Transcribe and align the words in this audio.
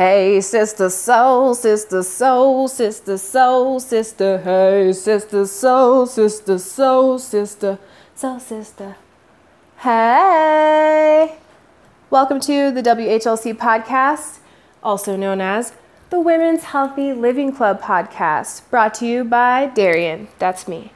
Hey, 0.00 0.40
sister, 0.40 0.88
soul, 0.88 1.54
sister, 1.54 2.02
soul, 2.02 2.68
sister, 2.68 3.18
soul, 3.18 3.78
sister. 3.80 4.38
Hey, 4.38 4.94
sister, 4.94 5.44
soul, 5.44 6.06
sister, 6.06 6.58
soul, 6.58 7.18
sister, 7.18 7.78
soul, 8.14 8.40
sister. 8.40 8.96
Hey. 9.76 11.36
Welcome 12.08 12.40
to 12.40 12.70
the 12.70 12.80
WHLC 12.82 13.52
podcast, 13.58 14.38
also 14.82 15.16
known 15.16 15.42
as 15.42 15.74
the 16.08 16.18
Women's 16.18 16.64
Healthy 16.64 17.12
Living 17.12 17.54
Club 17.54 17.82
podcast, 17.82 18.70
brought 18.70 18.94
to 18.94 19.06
you 19.06 19.22
by 19.22 19.66
Darian. 19.66 20.28
That's 20.38 20.66
me. 20.66 20.94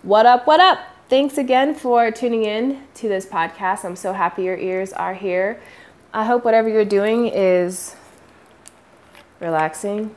What 0.00 0.24
up, 0.24 0.46
what 0.46 0.60
up? 0.60 0.78
Thanks 1.10 1.36
again 1.36 1.74
for 1.74 2.10
tuning 2.10 2.46
in 2.46 2.82
to 2.94 3.08
this 3.10 3.26
podcast. 3.26 3.84
I'm 3.84 3.94
so 3.94 4.14
happy 4.14 4.44
your 4.44 4.56
ears 4.56 4.94
are 4.94 5.12
here. 5.12 5.60
I 6.14 6.24
hope 6.24 6.46
whatever 6.46 6.70
you're 6.70 6.86
doing 6.86 7.26
is 7.26 7.94
relaxing 9.40 10.14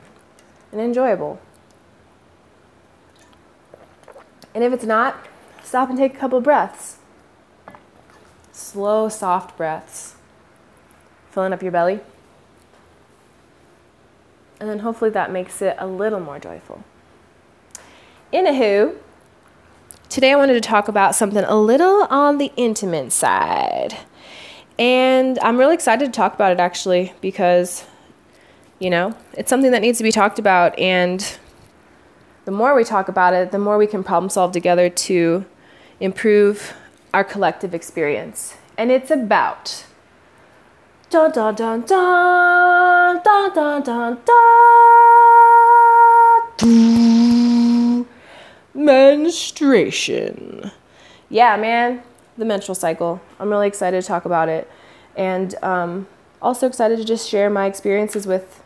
and 0.72 0.80
enjoyable. 0.80 1.40
And 4.54 4.64
if 4.64 4.72
it's 4.72 4.84
not, 4.84 5.26
stop 5.62 5.88
and 5.88 5.98
take 5.98 6.14
a 6.14 6.18
couple 6.18 6.40
breaths. 6.40 6.98
Slow, 8.52 9.08
soft 9.08 9.56
breaths. 9.56 10.16
Filling 11.30 11.52
up 11.52 11.62
your 11.62 11.72
belly. 11.72 12.00
And 14.58 14.68
then 14.68 14.80
hopefully 14.80 15.10
that 15.10 15.32
makes 15.32 15.62
it 15.62 15.76
a 15.78 15.86
little 15.86 16.20
more 16.20 16.38
joyful. 16.38 16.84
Anywho, 18.32 18.96
today 20.08 20.32
I 20.32 20.36
wanted 20.36 20.54
to 20.54 20.60
talk 20.60 20.88
about 20.88 21.14
something 21.14 21.44
a 21.44 21.56
little 21.56 22.06
on 22.10 22.38
the 22.38 22.52
intimate 22.56 23.12
side. 23.12 23.96
And 24.78 25.38
I'm 25.40 25.56
really 25.56 25.74
excited 25.74 26.06
to 26.06 26.12
talk 26.12 26.34
about 26.34 26.52
it 26.52 26.60
actually 26.60 27.14
because, 27.20 27.84
you 28.80 28.90
know, 28.90 29.14
it's 29.34 29.48
something 29.48 29.70
that 29.70 29.82
needs 29.82 29.98
to 29.98 30.04
be 30.04 30.10
talked 30.10 30.40
about. 30.40 30.76
And 30.78 31.38
the 32.44 32.50
more 32.50 32.74
we 32.74 32.82
talk 32.82 33.08
about 33.08 33.32
it, 33.34 33.52
the 33.52 33.58
more 33.58 33.78
we 33.78 33.86
can 33.86 34.02
problem 34.02 34.28
solve 34.28 34.50
together 34.50 34.88
to 34.88 35.44
improve 36.00 36.74
our 37.14 37.22
collective 37.22 37.74
experience. 37.74 38.56
And 38.76 38.90
it's 38.90 39.12
about. 39.12 39.84
Dun 41.10 41.30
dun 41.30 41.54
dun 41.54 41.84
dun 41.86 43.20
dun 43.22 43.82
dun 43.82 43.82
dun 43.82 44.18
menstruation. 48.74 50.70
Yeah, 51.28 51.56
man 51.56 52.02
the 52.40 52.44
menstrual 52.44 52.74
cycle. 52.74 53.20
I'm 53.38 53.50
really 53.50 53.68
excited 53.68 54.00
to 54.00 54.06
talk 54.06 54.24
about 54.24 54.48
it. 54.48 54.68
And 55.16 55.54
um, 55.62 56.08
also 56.42 56.66
excited 56.66 56.98
to 56.98 57.04
just 57.04 57.28
share 57.28 57.48
my 57.50 57.66
experiences 57.66 58.26
with 58.26 58.59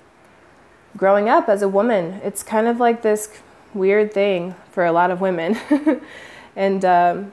growing 0.96 1.28
up 1.28 1.48
as 1.48 1.62
a 1.62 1.68
woman. 1.68 2.20
It's 2.22 2.42
kind 2.42 2.66
of 2.66 2.78
like 2.78 3.02
this 3.02 3.28
weird 3.72 4.12
thing 4.12 4.54
for 4.70 4.84
a 4.84 4.92
lot 4.92 5.10
of 5.10 5.20
women. 5.20 5.58
and, 6.56 6.84
um, 6.84 7.32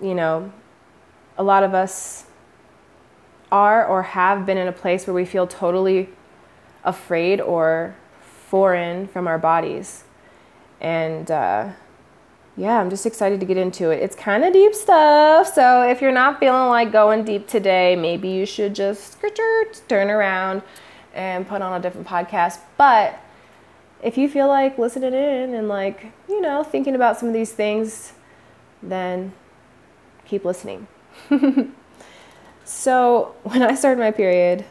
you 0.00 0.14
know, 0.14 0.52
a 1.38 1.42
lot 1.42 1.62
of 1.62 1.74
us 1.74 2.26
are 3.52 3.84
or 3.86 4.02
have 4.02 4.46
been 4.46 4.58
in 4.58 4.68
a 4.68 4.72
place 4.72 5.06
where 5.06 5.14
we 5.14 5.24
feel 5.24 5.46
totally 5.46 6.08
afraid 6.84 7.40
or 7.40 7.94
foreign 8.48 9.06
from 9.06 9.26
our 9.26 9.38
bodies. 9.38 10.04
And, 10.80 11.30
uh, 11.30 11.70
yeah, 12.56 12.78
I'm 12.78 12.90
just 12.90 13.06
excited 13.06 13.40
to 13.40 13.46
get 13.46 13.56
into 13.56 13.90
it. 13.90 14.02
It's 14.02 14.16
kind 14.16 14.44
of 14.44 14.52
deep 14.52 14.74
stuff. 14.74 15.52
So 15.54 15.82
if 15.82 16.02
you're 16.02 16.12
not 16.12 16.40
feeling 16.40 16.68
like 16.68 16.92
going 16.92 17.24
deep 17.24 17.46
today, 17.46 17.96
maybe 17.96 18.28
you 18.28 18.44
should 18.44 18.74
just 18.74 19.18
turn 19.88 20.10
around 20.10 20.62
and 21.14 21.46
put 21.46 21.62
on 21.62 21.78
a 21.78 21.82
different 21.82 22.06
podcast. 22.06 22.60
But 22.76 23.18
if 24.02 24.16
you 24.16 24.28
feel 24.28 24.48
like 24.48 24.78
listening 24.78 25.12
in 25.12 25.54
and 25.54 25.68
like, 25.68 26.12
you 26.28 26.40
know, 26.40 26.62
thinking 26.62 26.94
about 26.94 27.18
some 27.18 27.28
of 27.28 27.34
these 27.34 27.52
things, 27.52 28.12
then 28.82 29.32
keep 30.24 30.44
listening. 30.44 30.86
so 32.64 33.34
when 33.42 33.62
I 33.62 33.74
started 33.74 34.00
my 34.00 34.10
period, 34.10 34.64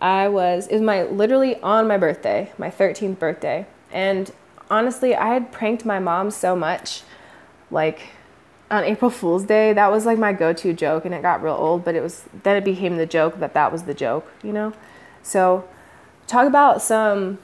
I 0.00 0.28
was, 0.28 0.66
it 0.68 0.74
was 0.74 0.82
my 0.82 1.04
literally 1.04 1.60
on 1.62 1.88
my 1.88 1.96
birthday, 1.96 2.52
my 2.58 2.70
13th 2.70 3.18
birthday. 3.18 3.66
And 3.90 4.30
honestly, 4.70 5.14
I 5.14 5.32
had 5.32 5.52
pranked 5.52 5.84
my 5.84 5.98
mom 5.98 6.30
so 6.30 6.54
much. 6.54 7.02
Like 7.70 8.00
on 8.70 8.84
April 8.84 9.10
Fool's 9.10 9.44
Day, 9.44 9.72
that 9.72 9.90
was 9.90 10.06
like 10.06 10.18
my 10.18 10.32
go 10.32 10.52
to 10.52 10.72
joke, 10.72 11.04
and 11.04 11.14
it 11.14 11.22
got 11.22 11.42
real 11.42 11.54
old, 11.54 11.84
but 11.84 11.94
it 11.94 12.02
was 12.02 12.24
then 12.42 12.56
it 12.56 12.64
became 12.64 12.96
the 12.96 13.06
joke 13.06 13.38
that 13.40 13.54
that 13.54 13.72
was 13.72 13.84
the 13.84 13.94
joke, 13.94 14.30
you 14.42 14.52
know? 14.52 14.72
So, 15.26 15.68
talk 16.28 16.46
about 16.46 16.80
some 16.80 17.38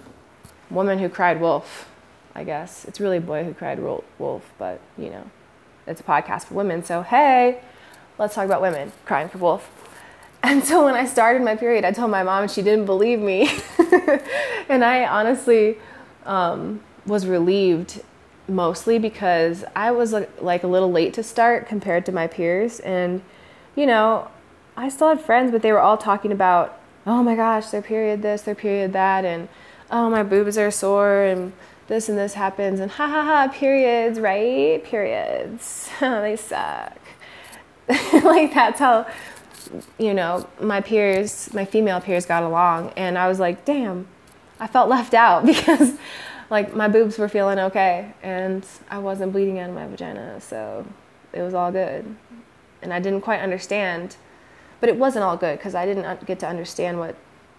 woman 0.70 1.00
who 1.00 1.08
cried 1.08 1.40
wolf, 1.40 1.88
I 2.32 2.44
guess. 2.44 2.84
It's 2.84 3.00
really 3.00 3.16
a 3.16 3.20
boy 3.20 3.42
who 3.42 3.52
cried 3.52 3.80
wolf, 3.80 4.52
but 4.56 4.80
you 4.96 5.10
know, 5.10 5.28
it's 5.86 6.00
a 6.00 6.04
podcast 6.04 6.44
for 6.44 6.54
women, 6.54 6.84
so 6.84 7.02
hey, 7.02 7.60
let's 8.18 8.36
talk 8.36 8.44
about 8.44 8.62
women 8.62 8.92
crying 9.04 9.28
for 9.28 9.38
wolf. 9.38 9.70
And 10.44 10.64
so 10.64 10.84
when 10.84 10.96
I 10.96 11.06
started 11.06 11.40
my 11.42 11.54
period, 11.54 11.84
I 11.84 11.92
told 11.92 12.10
my 12.10 12.24
mom, 12.24 12.42
and 12.42 12.50
she 12.50 12.62
didn't 12.62 12.84
believe 12.84 13.20
me. 13.20 13.48
and 14.68 14.84
I 14.84 15.06
honestly, 15.06 15.78
um, 16.26 16.80
was 17.06 17.28
relieved 17.28 18.02
mostly 18.48 18.98
because 18.98 19.64
I 19.76 19.92
was 19.92 20.12
like 20.40 20.64
a 20.64 20.66
little 20.66 20.90
late 20.90 21.14
to 21.14 21.22
start 21.22 21.68
compared 21.68 22.04
to 22.06 22.12
my 22.12 22.26
peers. 22.26 22.80
And, 22.80 23.22
you 23.76 23.86
know, 23.86 24.28
I 24.76 24.88
still 24.88 25.10
had 25.10 25.20
friends, 25.20 25.52
but 25.52 25.62
they 25.62 25.70
were 25.70 25.78
all 25.78 25.96
talking 25.96 26.32
about, 26.32 26.76
oh 27.06 27.22
my 27.22 27.34
gosh, 27.34 27.68
their 27.68 27.82
period 27.82 28.22
this, 28.22 28.42
their 28.42 28.54
period 28.54 28.92
that, 28.92 29.24
and 29.24 29.48
oh, 29.90 30.10
my 30.10 30.22
boobs 30.22 30.56
are 30.58 30.70
sore, 30.70 31.22
and 31.22 31.52
this 31.88 32.08
and 32.08 32.16
this 32.16 32.34
happens, 32.34 32.80
and 32.80 32.90
ha 32.92 33.06
ha 33.06 33.24
ha, 33.24 33.48
periods, 33.52 34.18
right? 34.20 34.82
Periods. 34.84 35.88
Oh, 36.00 36.20
they 36.20 36.36
suck. 36.36 36.98
like, 38.24 38.54
that's 38.54 38.78
how, 38.78 39.06
you 39.98 40.14
know, 40.14 40.48
my 40.60 40.80
peers, 40.80 41.52
my 41.52 41.64
female 41.64 42.00
peers 42.00 42.26
got 42.26 42.42
along. 42.42 42.92
And 42.96 43.18
I 43.18 43.28
was 43.28 43.38
like, 43.38 43.64
damn, 43.64 44.06
I 44.58 44.66
felt 44.66 44.88
left 44.88 45.14
out 45.14 45.44
because 45.46 45.94
like 46.50 46.74
my 46.74 46.86
boobs 46.86 47.18
were 47.18 47.28
feeling 47.28 47.58
okay 47.58 48.12
and 48.22 48.64
I 48.90 48.98
wasn't 48.98 49.32
bleeding 49.32 49.58
out 49.58 49.70
of 49.70 49.74
my 49.74 49.86
vagina, 49.86 50.40
so 50.40 50.86
it 51.32 51.42
was 51.42 51.54
all 51.54 51.72
good. 51.72 52.14
And 52.82 52.92
I 52.92 53.00
didn't 53.00 53.22
quite 53.22 53.40
understand, 53.40 54.16
but 54.82 54.88
it 54.88 54.96
wasn't 54.96 55.22
all 55.22 55.36
good 55.36 55.58
because 55.58 55.76
I 55.76 55.86
didn't 55.86 56.26
get 56.26 56.40
to 56.40 56.48
understand 56.48 56.98
what 56.98 57.14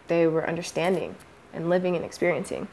they 0.10 0.28
were 0.28 0.46
understanding 0.46 1.16
and 1.54 1.70
living 1.70 1.96
and 1.96 2.04
experiencing. 2.04 2.68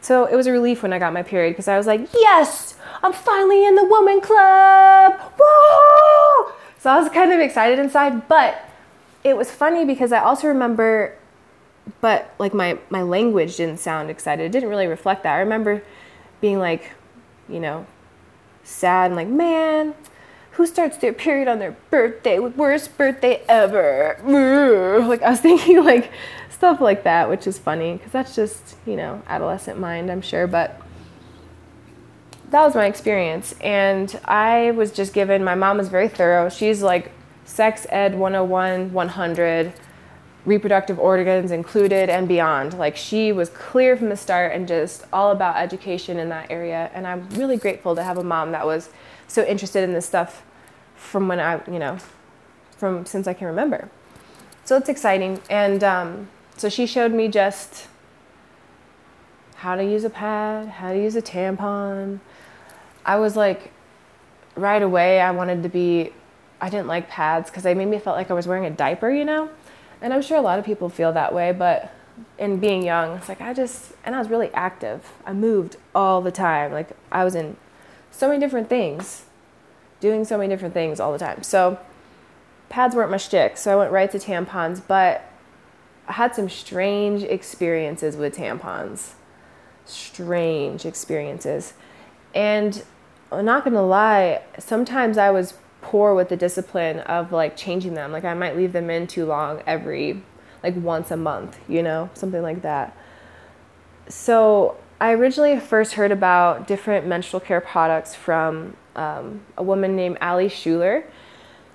So 0.00 0.24
it 0.24 0.34
was 0.34 0.48
a 0.48 0.52
relief 0.52 0.82
when 0.82 0.92
I 0.92 0.98
got 0.98 1.12
my 1.12 1.22
period 1.22 1.52
because 1.52 1.68
I 1.68 1.76
was 1.76 1.86
like, 1.86 2.12
yes, 2.12 2.76
I'm 3.04 3.12
finally 3.12 3.64
in 3.64 3.76
the 3.76 3.84
woman 3.84 4.20
club. 4.20 5.12
Whoa! 5.38 6.52
So 6.80 6.90
I 6.90 6.98
was 6.98 7.08
kind 7.08 7.32
of 7.32 7.38
excited 7.38 7.78
inside, 7.78 8.26
but 8.26 8.68
it 9.22 9.36
was 9.36 9.52
funny 9.52 9.84
because 9.84 10.10
I 10.10 10.18
also 10.18 10.48
remember 10.48 11.16
but 12.00 12.34
like 12.38 12.52
my 12.52 12.78
my 12.90 13.02
language 13.02 13.58
didn't 13.58 13.78
sound 13.78 14.10
excited. 14.10 14.44
It 14.44 14.50
didn't 14.50 14.70
really 14.70 14.88
reflect 14.88 15.22
that. 15.22 15.34
I 15.34 15.38
remember 15.38 15.84
being 16.40 16.58
like, 16.58 16.90
you 17.48 17.60
know, 17.60 17.86
sad 18.64 19.12
and 19.12 19.16
like, 19.16 19.28
man, 19.28 19.94
who 20.54 20.66
starts 20.66 20.96
their 20.98 21.12
period 21.12 21.48
on 21.48 21.58
their 21.58 21.76
birthday? 21.90 22.38
Worst 22.38 22.96
birthday 22.96 23.42
ever. 23.48 24.16
Like 25.06 25.22
I 25.22 25.30
was 25.30 25.40
thinking 25.48 25.84
like 25.84 26.10
stuff 26.50 26.80
like 26.80 27.04
that, 27.04 27.28
which 27.28 27.46
is 27.46 27.58
funny 27.58 27.94
because 27.94 28.12
that's 28.12 28.34
just 28.34 28.76
you 28.86 28.96
know 28.96 29.22
adolescent 29.26 29.78
mind, 29.78 30.10
I'm 30.10 30.22
sure, 30.22 30.46
but. 30.46 30.80
That 32.50 32.62
was 32.62 32.76
my 32.76 32.86
experience, 32.86 33.52
and 33.60 34.20
I 34.26 34.70
was 34.72 34.92
just 34.92 35.12
given. 35.12 35.42
My 35.42 35.56
mom 35.56 35.78
was 35.78 35.88
very 35.88 36.06
thorough. 36.06 36.48
She's 36.48 36.82
like 36.82 37.10
sex 37.44 37.84
ed 37.90 38.16
101, 38.16 38.92
100 38.92 39.72
reproductive 40.44 40.98
organs 40.98 41.50
included 41.50 42.10
and 42.10 42.28
beyond. 42.28 42.74
Like 42.78 42.96
she 42.96 43.32
was 43.32 43.48
clear 43.50 43.96
from 43.96 44.08
the 44.08 44.16
start 44.16 44.52
and 44.52 44.68
just 44.68 45.04
all 45.12 45.30
about 45.30 45.56
education 45.56 46.18
in 46.18 46.28
that 46.28 46.50
area. 46.50 46.90
And 46.94 47.06
I'm 47.06 47.28
really 47.30 47.56
grateful 47.56 47.94
to 47.96 48.02
have 48.02 48.18
a 48.18 48.24
mom 48.24 48.52
that 48.52 48.66
was 48.66 48.90
so 49.28 49.44
interested 49.44 49.84
in 49.84 49.92
this 49.92 50.06
stuff 50.06 50.44
from 50.96 51.28
when 51.28 51.40
I, 51.40 51.60
you 51.66 51.78
know, 51.78 51.98
from 52.76 53.06
since 53.06 53.26
I 53.26 53.34
can 53.34 53.46
remember. 53.46 53.88
So 54.64 54.76
it's 54.76 54.88
exciting. 54.88 55.40
And 55.50 55.84
um, 55.84 56.28
so 56.56 56.68
she 56.68 56.86
showed 56.86 57.12
me 57.12 57.28
just 57.28 57.88
how 59.56 59.76
to 59.76 59.84
use 59.84 60.04
a 60.04 60.10
pad, 60.10 60.68
how 60.68 60.92
to 60.92 60.98
use 60.98 61.16
a 61.16 61.22
tampon. 61.22 62.20
I 63.04 63.16
was 63.16 63.36
like, 63.36 63.72
right 64.56 64.82
away, 64.82 65.20
I 65.20 65.30
wanted 65.30 65.62
to 65.62 65.68
be, 65.68 66.12
I 66.60 66.70
didn't 66.70 66.86
like 66.86 67.08
pads 67.08 67.50
because 67.50 67.62
they 67.62 67.74
made 67.74 67.86
me 67.86 67.98
feel 67.98 68.12
like 68.12 68.30
I 68.30 68.34
was 68.34 68.46
wearing 68.46 68.66
a 68.66 68.70
diaper, 68.70 69.10
you 69.10 69.24
know? 69.24 69.50
and 70.04 70.12
I'm 70.12 70.20
sure 70.20 70.36
a 70.36 70.42
lot 70.42 70.58
of 70.58 70.66
people 70.66 70.90
feel 70.90 71.12
that 71.12 71.32
way, 71.32 71.52
but 71.52 71.90
in 72.38 72.58
being 72.58 72.82
young, 72.84 73.16
it's 73.16 73.28
like 73.28 73.40
I 73.40 73.54
just, 73.54 73.94
and 74.04 74.14
I 74.14 74.18
was 74.18 74.28
really 74.28 74.52
active. 74.52 75.12
I 75.24 75.32
moved 75.32 75.78
all 75.94 76.20
the 76.20 76.30
time. 76.30 76.72
Like 76.72 76.90
I 77.10 77.24
was 77.24 77.34
in 77.34 77.56
so 78.14 78.28
many 78.28 78.38
different 78.38 78.68
things, 78.68 79.24
doing 80.00 80.24
so 80.24 80.38
many 80.38 80.48
different 80.48 80.72
things 80.72 81.00
all 81.00 81.12
the 81.12 81.18
time. 81.18 81.42
So 81.42 81.78
pads 82.68 82.94
weren't 82.94 83.10
my 83.10 83.16
shtick, 83.16 83.56
so 83.56 83.72
I 83.72 83.76
went 83.76 83.90
right 83.90 84.10
to 84.10 84.18
tampons. 84.18 84.80
But 84.86 85.24
I 86.06 86.12
had 86.12 86.34
some 86.34 86.48
strange 86.48 87.24
experiences 87.24 88.16
with 88.16 88.36
tampons. 88.36 89.14
Strange 89.84 90.86
experiences. 90.86 91.74
And 92.34 92.84
I'm 93.32 93.44
not 93.44 93.64
gonna 93.64 93.84
lie, 93.84 94.42
sometimes 94.58 95.18
I 95.18 95.30
was 95.30 95.54
poor 95.82 96.14
with 96.14 96.28
the 96.28 96.36
discipline 96.36 97.00
of 97.00 97.32
like 97.32 97.56
changing 97.56 97.94
them. 97.94 98.12
Like 98.12 98.24
I 98.24 98.34
might 98.34 98.56
leave 98.56 98.72
them 98.72 98.90
in 98.90 99.08
too 99.08 99.26
long 99.26 99.60
every 99.66 100.22
like 100.62 100.76
once 100.76 101.10
a 101.10 101.16
month, 101.16 101.58
you 101.68 101.82
know, 101.82 102.10
something 102.14 102.42
like 102.42 102.62
that. 102.62 102.96
So 104.08 104.76
I 105.00 105.12
originally 105.12 105.58
first 105.58 105.94
heard 105.94 106.12
about 106.12 106.66
different 106.66 107.06
menstrual 107.06 107.40
care 107.40 107.60
products 107.60 108.14
from 108.14 108.76
um, 108.94 109.42
a 109.56 109.62
woman 109.62 109.96
named 109.96 110.18
Ali 110.20 110.48
Schuler. 110.48 111.04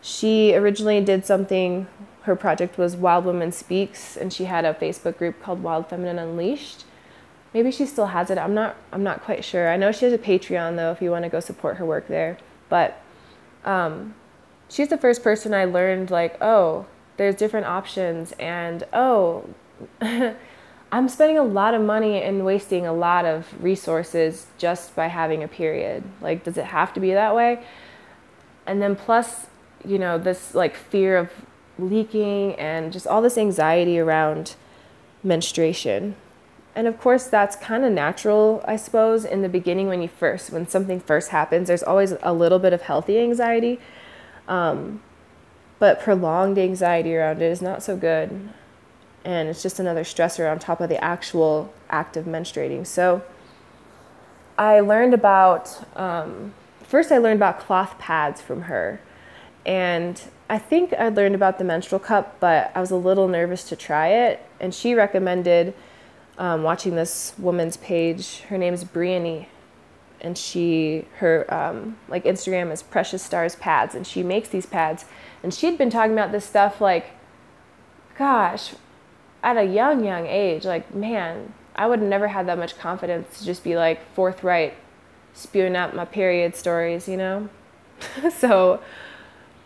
She 0.02 0.56
originally 0.56 1.02
did 1.02 1.26
something, 1.26 1.88
her 2.24 2.36
project 2.36 2.78
was 2.78 2.96
Wild 2.96 3.26
Women 3.26 3.52
Speaks, 3.52 4.16
and 4.16 4.32
she 4.32 4.46
had 4.46 4.64
a 4.64 4.74
Facebook 4.74 5.18
group 5.18 5.42
called 5.42 5.62
Wild 5.62 5.90
Feminine 5.90 6.20
Unleashed. 6.20 6.86
Maybe 7.54 7.72
she 7.72 7.86
still 7.86 8.08
has 8.08 8.30
it. 8.30 8.38
I'm 8.38 8.54
not 8.54 8.76
I'm 8.92 9.04
not 9.04 9.24
quite 9.24 9.44
sure. 9.44 9.70
I 9.70 9.78
know 9.78 9.92
she 9.92 10.06
has 10.06 10.14
a 10.14 10.20
Patreon 10.20 10.76
though 10.76 10.92
if 10.92 11.02
you 11.02 11.10
want 11.10 11.24
to 11.24 11.30
go 11.30 11.40
support 11.40 11.78
her 11.78 11.86
work 11.86 12.08
there. 12.08 12.38
But 12.70 13.02
um, 13.66 14.14
she's 14.70 14.90
the 14.90 14.98
first 14.98 15.24
person 15.24 15.54
I 15.54 15.66
learned 15.66 16.12
like, 16.12 16.38
oh, 16.42 16.86
there's 17.18 17.36
different 17.36 17.66
options 17.66 18.34
and 18.34 18.84
oh 18.94 19.50
I'm 20.92 21.08
spending 21.08 21.38
a 21.38 21.44
lot 21.44 21.74
of 21.74 21.82
money 21.82 22.22
and 22.22 22.44
wasting 22.44 22.88
a 22.88 22.94
lot 22.94 23.26
of 23.26 23.48
resources 23.64 24.48
just 24.58 24.96
by 24.96 25.08
having 25.08 25.44
a 25.44 25.48
period. 25.48 26.04
Like, 26.20 26.44
does 26.44 26.58
it 26.58 26.66
have 26.66 26.94
to 26.94 27.00
be 27.00 27.14
that 27.14 27.36
way? 27.36 27.64
And 28.66 28.82
then, 28.82 28.96
plus, 28.96 29.48
you 29.86 30.00
know, 30.00 30.18
this 30.18 30.56
like 30.56 30.76
fear 30.76 31.18
of 31.18 31.32
leaking 31.78 32.56
and 32.56 32.92
just 32.92 33.06
all 33.06 33.22
this 33.22 33.38
anxiety 33.38 34.00
around 34.00 34.56
menstruation. 35.24 36.16
And 36.76 36.88
of 36.88 37.00
course, 37.00 37.26
that's 37.28 37.56
kind 37.56 37.86
of 37.86 37.92
natural, 37.92 38.64
I 38.68 38.76
suppose, 38.76 39.26
in 39.26 39.42
the 39.42 39.50
beginning 39.50 39.88
when 39.88 40.02
you 40.02 40.08
first, 40.08 40.50
when 40.50 40.68
something 40.68 41.00
first 41.00 41.30
happens, 41.30 41.68
there's 41.68 41.84
always 41.84 42.14
a 42.24 42.34
little 42.34 42.60
bit 42.60 42.74
of 42.74 42.84
healthy 42.84 43.20
anxiety. 43.20 43.80
Um, 44.48 45.02
but 45.78 46.02
prolonged 46.02 46.58
anxiety 46.58 47.16
around 47.16 47.42
it 47.42 47.52
is 47.52 47.62
not 47.62 47.84
so 47.84 47.96
good 47.96 48.50
and 49.26 49.50
it's 49.50 49.62
just 49.62 49.80
another 49.80 50.04
stressor 50.04 50.52
on 50.52 50.60
top 50.60 50.82
of 50.82 50.90
the 50.90 51.04
actual 51.04 51.74
act 51.90 52.18
of 52.18 52.26
menstruating. 52.26 52.86
So 52.86 53.22
I 54.58 54.80
learned 54.80 55.14
about, 55.14 55.86
um, 55.98 56.54
first, 56.84 57.12
I 57.12 57.18
learned 57.18 57.38
about 57.38 57.60
cloth 57.60 57.98
pads 58.00 58.42
from 58.42 58.64
her. 58.64 59.02
And 59.66 60.22
I 60.50 60.58
think 60.58 60.94
I 60.94 61.10
learned 61.10 61.36
about 61.36 61.60
the 61.60 61.64
menstrual 61.64 62.00
cup, 62.00 62.40
but 62.40 62.72
I 62.74 62.82
was 62.82 62.92
a 62.92 62.96
little 62.96 63.28
nervous 63.28 63.64
to 63.70 63.76
try 63.76 64.08
it. 64.08 64.46
And 64.60 64.74
she 64.74 64.94
recommended 64.94 65.74
um, 66.40 66.64
watching 66.64 66.96
this 66.96 67.34
woman's 67.38 67.78
page. 67.78 68.40
Her 68.50 68.58
name 68.58 68.74
is 68.74 68.84
Briony, 68.84 69.50
and 70.22 70.38
she 70.38 71.06
her 71.18 71.54
um, 71.54 71.98
like 72.08 72.24
Instagram 72.24 72.72
is 72.72 72.82
Precious 72.82 73.22
Stars 73.22 73.56
Pads, 73.56 73.94
and 73.94 74.08
she 74.08 74.24
makes 74.24 74.50
these 74.50 74.66
pads. 74.66 75.06
And 75.44 75.54
she'd 75.54 75.78
been 75.78 75.90
talking 75.90 76.14
about 76.14 76.32
this 76.32 76.46
stuff 76.46 76.82
like, 76.82 77.12
gosh, 78.18 78.74
at 79.44 79.58
a 79.58 79.64
young, 79.64 80.04
young 80.04 80.28
age, 80.28 80.66
like, 80.66 80.94
man, 80.94 81.54
I 81.76 81.88
would 81.88 82.02
never 82.02 82.28
had 82.28 82.48
that 82.48 82.58
much 82.58 82.78
confidence 82.78 83.40
to 83.40 83.46
just 83.46 83.64
be 83.64 83.76
like 83.76 84.06
forthright, 84.14 84.74
spewing 85.34 85.76
out 85.76 85.96
my 85.96 86.06
period 86.06 86.56
stories, 86.56 87.08
you 87.08 87.18
know? 87.18 87.50
so 88.38 88.82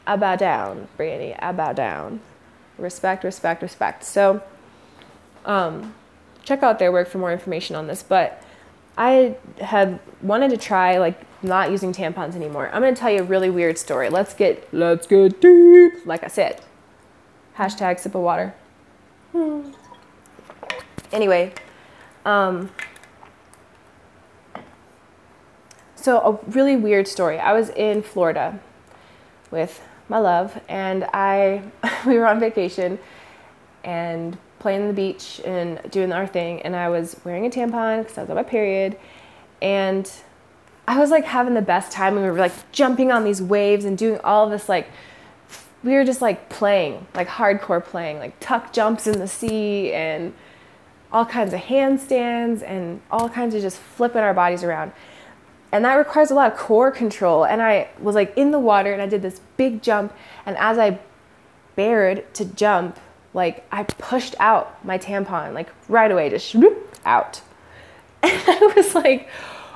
I 0.06 0.16
bow 0.18 0.36
down, 0.36 0.88
Brittany. 0.98 1.36
I 1.40 1.52
bow 1.52 1.74
down. 1.74 2.20
Respect, 2.78 3.24
respect, 3.24 3.62
respect. 3.62 4.04
So 4.04 4.42
um, 5.46 5.94
check 6.44 6.64
out 6.64 6.80
their 6.80 6.92
work 6.92 7.08
for 7.08 7.18
more 7.18 7.32
information 7.32 7.76
on 7.76 7.88
this. 7.88 8.04
But 8.04 8.44
I 8.98 9.36
had 9.60 10.00
wanted 10.22 10.52
to 10.52 10.58
try 10.58 10.98
like 10.98 11.20
not 11.44 11.72
using 11.72 11.94
tampons 11.94 12.36
anymore. 12.36 12.70
I'm 12.74 12.82
gonna 12.82 12.96
tell 12.96 13.12
you 13.12 13.20
a 13.20 13.24
really 13.24 13.50
weird 13.50 13.78
story. 13.78 14.10
Let's 14.10 14.34
get 14.34 14.72
let's 14.74 15.08
get 15.08 15.42
deep. 15.42 16.06
Like 16.06 16.24
I 16.24 16.28
said. 16.28 16.62
Hashtag 17.58 18.00
sip 18.00 18.16
of 18.16 18.22
water. 18.22 18.56
Anyway, 21.12 21.54
um, 22.26 22.72
so 25.96 26.20
a 26.20 26.50
really 26.50 26.76
weird 26.76 27.08
story. 27.08 27.38
I 27.38 27.54
was 27.54 27.70
in 27.70 28.02
Florida 28.02 28.60
with 29.52 29.80
my 30.10 30.18
love, 30.18 30.60
and 30.68 31.04
I 31.14 31.62
we 32.08 32.18
were 32.18 32.26
on 32.26 32.40
vacation 32.40 32.98
and 33.84 34.40
playing 34.58 34.88
the 34.88 34.94
beach 34.94 35.40
and 35.46 35.80
doing 35.92 36.12
our 36.12 36.26
thing, 36.26 36.64
and 36.64 36.76
I 36.76 36.90
was 36.90 37.16
wearing 37.24 37.46
a 37.46 37.50
tampon 37.50 38.02
because 38.02 38.18
I 38.18 38.22
was 38.22 38.30
on 38.32 38.36
my 38.36 38.44
period, 38.44 38.98
and 39.62 40.12
I 40.88 41.00
was 41.00 41.12
like 41.12 41.26
having 41.26 41.54
the 41.54 41.62
best 41.62 41.92
time. 41.92 42.16
We 42.16 42.24
were 42.24 42.34
like 42.34 42.72
jumping 42.72 43.12
on 43.12 43.24
these 43.24 43.42
waves 43.42 43.86
and 43.86 43.96
doing 43.98 44.20
all 44.24 44.50
this 44.50 44.68
like 44.68 44.90
we 45.84 45.94
were 45.94 46.06
just 46.06 46.22
like 46.22 46.50
playing, 46.50 47.06
like 47.14 47.28
hardcore 47.28 47.84
playing, 47.84 48.20
like 48.20 48.40
tuck 48.40 48.72
jumps 48.72 49.08
in 49.08 49.20
the 49.20 49.28
sea 49.28 49.92
and 49.94 50.34
all 51.12 51.26
kinds 51.26 51.54
of 51.54 51.60
handstands 51.60 52.64
and 52.64 53.02
all 53.12 53.30
kinds 53.30 53.54
of 53.54 53.62
just 53.62 53.78
flipping 53.78 54.22
our 54.22 54.34
bodies 54.34 54.64
around. 54.64 54.92
And 55.72 55.84
that 55.86 55.96
requires 55.96 56.32
a 56.32 56.36
lot 56.36 56.52
of 56.52 56.58
core 56.58 56.92
control. 56.92 57.46
And 57.46 57.62
I 57.62 57.90
was 58.00 58.16
like 58.16 58.36
in 58.38 58.52
the 58.52 58.60
water 58.60 58.94
and 58.94 59.02
I 59.02 59.08
did 59.08 59.22
this 59.22 59.42
big 59.58 59.82
jump. 59.82 60.14
And 60.46 60.56
as 60.58 60.78
I 60.78 61.00
bared 61.76 62.32
to 62.36 62.46
jump, 62.46 63.00
like 63.34 63.66
I 63.72 63.84
pushed 63.84 64.36
out 64.40 64.84
my 64.86 64.98
tampon, 64.98 65.54
like 65.54 65.70
right 65.90 66.12
away, 66.12 66.30
just 66.30 66.56
out. 67.06 67.42
And 68.24 68.42
I 68.48 68.74
was 68.78 68.96
like, 68.96 69.28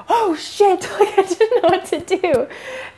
oh 0.10 0.36
shit, 0.36 0.82
like 1.00 1.18
I 1.18 1.24
didn't 1.24 1.64
know 1.64 1.70
what 1.70 1.86
to 1.86 2.00
do. 2.00 2.48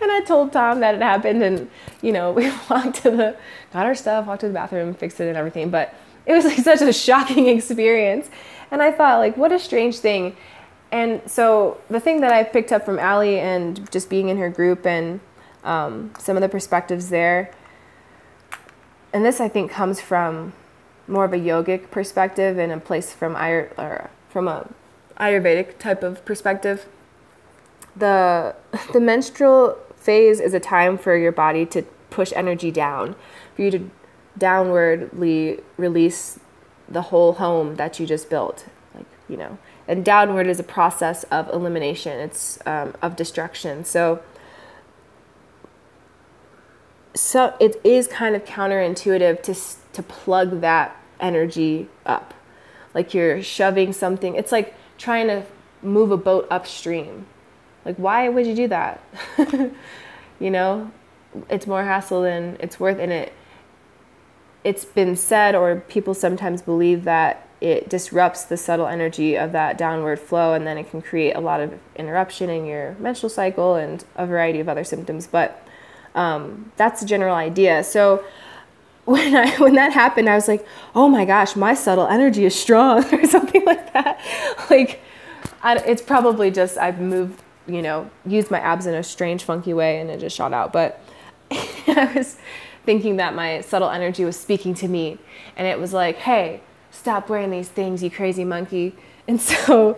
And 0.02 0.12
I 0.12 0.22
told 0.22 0.52
Tom 0.52 0.80
that 0.82 0.96
it 0.96 1.02
happened 1.02 1.44
and, 1.44 1.70
you 2.02 2.12
know, 2.12 2.32
we 2.34 2.52
walked 2.70 3.04
to 3.04 3.12
the, 3.12 3.38
got 3.74 3.86
our 3.86 3.96
stuff, 3.96 4.28
walked 4.28 4.42
to 4.42 4.48
the 4.48 4.54
bathroom, 4.54 4.94
fixed 4.94 5.20
it 5.20 5.28
and 5.28 5.38
everything. 5.38 5.70
But 5.70 5.94
it 6.26 6.34
was 6.34 6.46
like 6.46 6.58
such 6.64 6.82
a 6.82 6.94
shocking 6.94 7.48
experience. 7.48 8.30
And 8.72 8.82
I 8.82 8.92
thought, 8.92 9.20
like, 9.20 9.38
what 9.38 9.52
a 9.52 9.60
strange 9.60 9.98
thing. 10.00 10.36
And 10.92 11.22
so 11.30 11.80
the 11.90 12.00
thing 12.00 12.22
that 12.22 12.34
I 12.34 12.44
picked 12.44 12.72
up 12.72 12.86
from 12.86 13.00
Ali 13.00 13.40
and 13.40 13.92
just 13.92 14.10
being 14.10 14.30
in 14.30 14.38
her 14.38 14.50
group 14.50 14.86
and 14.86 15.20
um, 15.64 16.12
some 16.18 16.36
of 16.36 16.42
the 16.42 16.50
perspectives 16.50 17.10
there, 17.10 17.52
and 19.14 19.26
this 19.26 19.40
I 19.40 19.50
think 19.50 19.72
comes 19.72 20.00
from 20.02 20.54
more 21.08 21.26
of 21.26 21.34
a 21.34 21.38
yogic 21.38 21.90
perspective 21.90 22.58
and 22.58 22.72
a 22.72 22.80
place 22.80 23.14
from 23.14 23.36
Ayur, 23.36 23.72
or 23.78 24.10
from 24.30 24.48
a 24.48 24.68
Ayurvedic 25.20 25.78
type 25.80 26.02
of 26.02 26.24
perspective 26.26 26.88
the 28.00 28.56
the 28.94 29.00
menstrual 29.00 29.78
phase 29.96 30.40
is 30.40 30.54
a 30.54 30.60
time 30.60 30.98
for 30.98 31.16
your 31.16 31.32
body 31.32 31.66
to 31.68 31.84
push 32.10 32.34
energy 32.36 32.72
down, 32.72 33.16
for 33.56 33.62
you 33.62 33.72
to 33.72 33.92
downwardly 34.38 35.62
release 35.78 36.40
the 36.88 37.04
whole 37.04 37.34
home 37.34 37.76
that 37.76 38.00
you 38.00 38.06
just 38.06 38.30
built, 38.30 38.66
like 38.96 39.06
you 39.28 39.38
know. 39.38 39.58
And 39.88 40.06
downward 40.06 40.48
is 40.48 40.60
a 40.60 40.64
process 40.64 41.24
of 41.26 41.50
elimination. 41.50 42.20
It's 42.20 42.60
um, 42.66 42.94
of 43.02 43.16
destruction. 43.16 43.84
So 43.86 44.22
so 47.16 47.56
it 47.60 47.80
is 47.84 48.08
kind 48.08 48.36
of 48.36 48.46
counterintuitive 48.46 49.42
to 49.44 49.56
to 49.94 50.04
plug 50.04 50.62
that 50.62 50.96
energy 51.20 51.88
up 52.06 52.34
like 52.94 53.14
you're 53.14 53.42
shoving 53.42 53.92
something 53.92 54.36
it's 54.36 54.52
like 54.52 54.74
trying 54.98 55.28
to 55.28 55.46
move 55.82 56.12
a 56.12 56.18
boat 56.18 56.48
upstream 56.50 57.26
like, 57.86 57.96
why 57.98 58.30
would 58.30 58.46
you 58.46 58.56
do 58.56 58.68
that? 58.68 59.04
you 60.40 60.50
know, 60.52 60.92
it's 61.50 61.68
more 61.68 61.84
hassle 61.84 62.24
than 62.24 62.58
it's 62.60 62.80
worth. 62.80 63.00
And 63.00 63.12
it, 63.12 63.34
it's 64.64 64.86
been 64.86 65.16
said, 65.16 65.56
or 65.56 65.78
people 65.88 66.14
sometimes 66.14 66.62
believe 66.62 67.04
that 67.06 67.48
it 67.62 67.90
disrupts 67.90 68.46
the 68.46 68.58
subtle 68.58 68.88
energy 68.88 69.38
of 69.38 69.52
that 69.52 69.78
downward 69.78 70.20
flow, 70.20 70.54
and 70.54 70.66
then 70.66 70.78
it 70.78 70.90
can 70.90 71.02
create 71.02 71.36
a 71.36 71.40
lot 71.40 71.60
of 71.60 71.78
interruption 71.96 72.50
in 72.50 72.66
your 72.66 72.96
menstrual 73.00 73.30
cycle 73.30 73.76
and 73.76 74.06
a 74.16 74.26
variety 74.26 74.60
of 74.60 74.70
other 74.70 74.84
symptoms. 74.84 75.28
But 75.28 75.66
um, 76.16 76.72
that's 76.78 77.02
the 77.02 77.06
general 77.06 77.36
idea. 77.36 77.84
So 77.84 78.24
when 79.06 79.36
I 79.36 79.56
when 79.58 79.76
that 79.76 79.94
happened, 79.94 80.30
I 80.30 80.36
was 80.36 80.48
like, 80.48 80.66
oh 80.96 81.10
my 81.10 81.26
gosh, 81.26 81.56
my 81.56 81.74
subtle 81.74 82.08
energy 82.08 82.46
is 82.46 82.56
strong, 82.56 83.04
or 83.14 83.26
something 83.26 83.66
like 83.66 83.94
that. 83.94 84.20
Like, 84.70 85.02
I, 85.64 85.78
it's 85.78 86.02
probably 86.02 86.52
just 86.52 86.78
I've 86.78 87.00
moved 87.00 87.42
you 87.70 87.82
know, 87.82 88.10
used 88.26 88.52
my 88.52 88.60
abs 88.60 88.86
in 88.86 88.94
a 88.94 89.04
strange, 89.04 89.44
funky 89.44 89.74
way 89.74 90.00
and 90.00 90.10
it 90.10 90.20
just 90.20 90.36
shot 90.36 90.54
out. 90.54 90.74
But 90.74 91.02
I 91.52 92.12
was 92.16 92.38
thinking 92.86 93.18
that 93.18 93.36
my 93.36 93.62
subtle 93.62 93.90
energy 93.90 94.26
was 94.26 94.40
speaking 94.40 94.74
to 94.76 94.88
me 94.88 95.18
and 95.56 95.68
it 95.68 95.80
was 95.80 95.94
like, 95.94 96.18
hey, 96.18 96.62
stop 96.92 97.30
wearing 97.30 97.52
these 97.52 97.70
things, 97.70 98.04
you 98.04 98.10
crazy 98.10 98.46
monkey. 98.46 98.96
And 99.30 99.40
so 99.40 99.96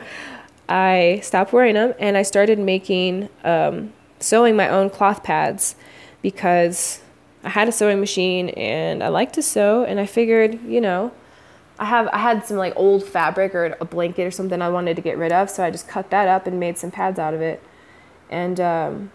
I 0.67 1.21
stopped 1.23 1.53
wearing 1.53 1.75
them 1.75 1.93
and 1.99 2.17
I 2.17 2.23
started 2.23 2.59
making, 2.59 3.29
um, 3.45 3.93
sewing 4.19 4.57
my 4.57 4.67
own 4.67 4.89
cloth 4.89 5.23
pads 5.23 5.77
because 6.21 6.99
I 7.41 7.47
had 7.47 7.69
a 7.69 7.71
sewing 7.71 8.01
machine 8.01 8.49
and 8.49 9.01
I 9.01 9.07
like 9.07 9.31
to 9.33 9.41
sew 9.41 9.85
and 9.85 10.01
I 10.01 10.05
figured, 10.05 10.61
you 10.65 10.81
know, 10.81 11.13
I 11.81 11.85
have 11.85 12.07
I 12.13 12.19
had 12.19 12.45
some 12.45 12.57
like 12.57 12.73
old 12.75 13.03
fabric 13.03 13.55
or 13.55 13.75
a 13.81 13.85
blanket 13.85 14.27
or 14.27 14.31
something 14.31 14.61
I 14.61 14.69
wanted 14.69 14.95
to 14.97 15.01
get 15.01 15.17
rid 15.17 15.31
of, 15.31 15.49
so 15.49 15.63
I 15.63 15.71
just 15.71 15.87
cut 15.87 16.11
that 16.11 16.27
up 16.27 16.45
and 16.45 16.59
made 16.59 16.77
some 16.77 16.91
pads 16.91 17.17
out 17.17 17.33
of 17.33 17.41
it, 17.41 17.61
and 18.29 18.59
um, 18.59 19.11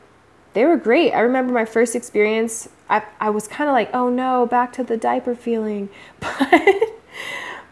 they 0.53 0.65
were 0.65 0.77
great. 0.77 1.13
I 1.13 1.21
remember 1.21 1.53
my 1.53 1.65
first 1.65 1.95
experience. 1.95 2.69
I 2.91 3.05
I 3.21 3.31
was 3.31 3.47
kind 3.47 3.71
of 3.71 3.75
like, 3.75 3.91
oh 3.95 4.11
no, 4.11 4.47
back 4.47 4.73
to 4.75 4.85
the 4.85 4.97
diaper 4.97 5.37
feeling, 5.37 5.91
but 6.21 6.43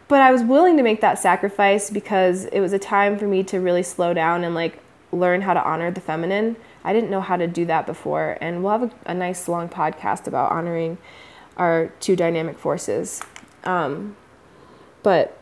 but 0.07 0.21
I 0.21 0.31
was 0.31 0.43
willing 0.43 0.77
to 0.77 0.83
make 0.83 1.01
that 1.01 1.19
sacrifice 1.19 1.89
because 1.89 2.45
it 2.45 2.61
was 2.61 2.71
a 2.71 2.79
time 2.79 3.19
for 3.19 3.27
me 3.27 3.43
to 3.43 3.59
really 3.59 3.83
slow 3.83 4.13
down 4.13 4.45
and 4.45 4.55
like 4.55 4.79
learn 5.11 5.41
how 5.41 5.53
to 5.53 5.61
honor 5.61 5.91
the 5.91 5.99
feminine. 5.99 6.55
I 6.85 6.93
didn't 6.93 7.09
know 7.09 7.21
how 7.21 7.35
to 7.35 7.47
do 7.47 7.65
that 7.65 7.85
before, 7.85 8.37
and 8.39 8.63
we'll 8.63 8.79
have 8.79 8.83
a, 8.83 9.11
a 9.11 9.13
nice 9.13 9.49
long 9.49 9.67
podcast 9.67 10.25
about 10.25 10.53
honoring 10.53 10.99
our 11.57 11.87
two 11.99 12.15
dynamic 12.15 12.57
forces. 12.57 13.21
Um, 13.65 14.15
but 15.05 15.37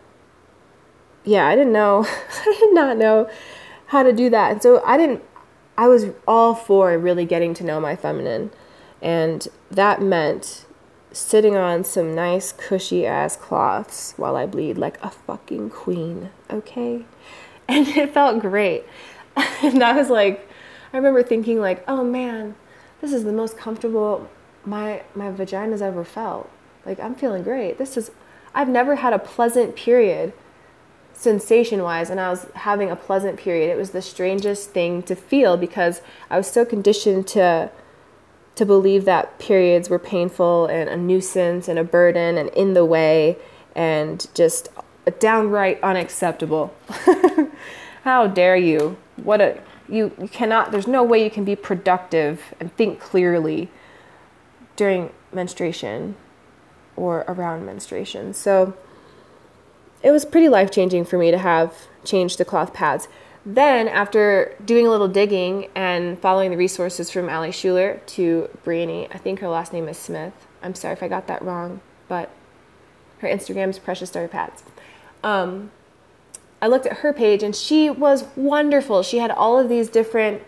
yeah, 1.24 1.48
I 1.48 1.56
didn't 1.56 1.72
know, 1.72 2.06
I 2.46 2.58
did 2.60 2.74
not 2.74 2.98
know 2.98 3.30
how 3.88 4.04
to 4.04 4.12
do 4.12 4.30
that. 4.30 4.52
And 4.52 4.62
so 4.62 4.84
I 4.84 4.98
didn't, 4.98 5.24
I 5.78 5.88
was 5.88 6.08
all 6.28 6.54
for 6.54 6.98
really 6.98 7.24
getting 7.24 7.54
to 7.54 7.64
know 7.64 7.80
my 7.80 7.96
feminine. 7.96 8.52
And 9.02 9.48
that 9.72 10.02
meant 10.02 10.66
sitting 11.14 11.56
on 11.56 11.86
some 11.86 12.14
nice 12.14 12.52
cushy 12.52 13.06
ass 13.06 13.38
cloths 13.38 14.14
while 14.18 14.36
I 14.36 14.46
bleed 14.48 14.78
like 14.78 15.02
a 15.02 15.10
fucking 15.10 15.70
queen, 15.70 16.30
okay? 16.52 17.06
And 17.66 17.88
it 17.88 18.14
felt 18.14 18.42
great. 18.42 18.84
and 19.64 19.82
I 19.82 19.94
was 19.94 20.10
like, 20.10 20.50
I 20.92 20.98
remember 20.98 21.24
thinking 21.24 21.62
like, 21.62 21.82
oh 21.88 22.04
man, 22.04 22.56
this 23.00 23.14
is 23.14 23.24
the 23.24 23.32
most 23.32 23.58
comfortable 23.58 24.30
my 24.66 25.04
my 25.16 25.32
vagina's 25.32 25.82
ever 25.82 26.04
felt. 26.04 26.50
Like 26.86 27.00
I'm 27.00 27.16
feeling 27.16 27.42
great. 27.42 27.78
This 27.78 27.96
is 27.96 28.12
I've 28.54 28.70
never 28.70 28.96
had 28.96 29.14
a 29.14 29.20
pleasant 29.20 29.76
period 29.76 30.34
sensation 31.14 31.84
wise 31.84 32.10
and 32.10 32.20
I 32.20 32.30
was 32.30 32.48
having 32.56 32.90
a 32.90 32.96
pleasant 32.96 33.38
period. 33.38 33.70
It 33.70 33.78
was 33.78 33.92
the 33.92 34.02
strangest 34.02 34.72
thing 34.72 35.04
to 35.04 35.16
feel 35.16 35.58
because 35.58 36.02
I 36.30 36.38
was 36.38 36.48
so 36.48 36.66
conditioned 36.66 37.28
to 37.30 37.72
to 38.56 38.66
believe 38.68 39.06
that 39.06 39.40
periods 39.40 39.90
were 39.90 39.98
painful 39.98 40.68
and 40.68 40.88
a 40.88 40.96
nuisance 40.96 41.68
and 41.68 41.80
a 41.80 41.84
burden 41.84 42.38
and 42.38 42.50
in 42.50 42.76
the 42.76 42.86
way 42.86 43.36
and 43.76 44.28
just 44.36 44.70
downright 45.20 45.82
unacceptable. 45.82 46.72
How 48.04 48.28
dare 48.28 48.56
you? 48.56 48.98
What 49.16 49.42
a 49.42 49.60
you, 49.90 50.12
you 50.20 50.28
cannot 50.28 50.72
there's 50.72 50.88
no 50.88 51.04
way 51.04 51.24
you 51.24 51.32
can 51.32 51.44
be 51.44 51.56
productive 51.56 52.54
and 52.60 52.76
think 52.76 53.00
clearly 53.00 53.70
during 54.76 55.12
menstruation 55.32 56.16
or 56.96 57.26
around 57.28 57.66
menstruation. 57.66 58.34
So 58.34 58.74
it 60.02 60.12
was 60.12 60.26
pretty 60.26 60.50
life 60.50 60.72
changing 60.72 61.06
for 61.06 61.18
me 61.18 61.32
to 61.32 61.38
have 61.38 61.88
changed 62.04 62.38
the 62.38 62.46
cloth 62.46 62.74
pads. 62.74 63.08
Then, 63.46 63.90
after 63.90 64.56
doing 64.64 64.88
a 64.88 64.90
little 64.90 65.10
digging 65.10 65.68
and 65.76 66.18
following 66.20 66.52
the 66.52 66.58
resources 66.58 67.10
from 67.10 67.28
Ali 67.28 67.52
Schuler 67.52 68.02
to 68.08 68.50
Briony, 68.64 69.08
I 69.12 69.18
think 69.18 69.40
her 69.40 69.50
last 69.50 69.74
name 69.74 69.90
is 69.90 69.98
Smith. 69.98 70.34
I'm 70.62 70.76
sorry 70.76 70.94
if 70.94 71.04
I 71.04 71.10
got 71.10 71.28
that 71.28 71.42
wrong, 71.42 71.82
but 72.08 72.30
her 73.20 73.28
Instagram 73.28 73.70
is 73.70 73.80
Precious 73.80 74.10
Stars 74.10 74.30
Pads. 74.30 74.64
Um, 75.24 75.72
I 76.62 76.68
looked 76.68 76.86
at 76.86 77.00
her 77.00 77.12
page 77.12 77.44
and 77.44 77.54
she 77.54 77.90
was 77.90 78.26
wonderful. 78.38 79.04
She 79.04 79.18
had 79.18 79.32
all 79.32 79.60
of 79.60 79.68
these 79.68 79.90
different 79.90 80.42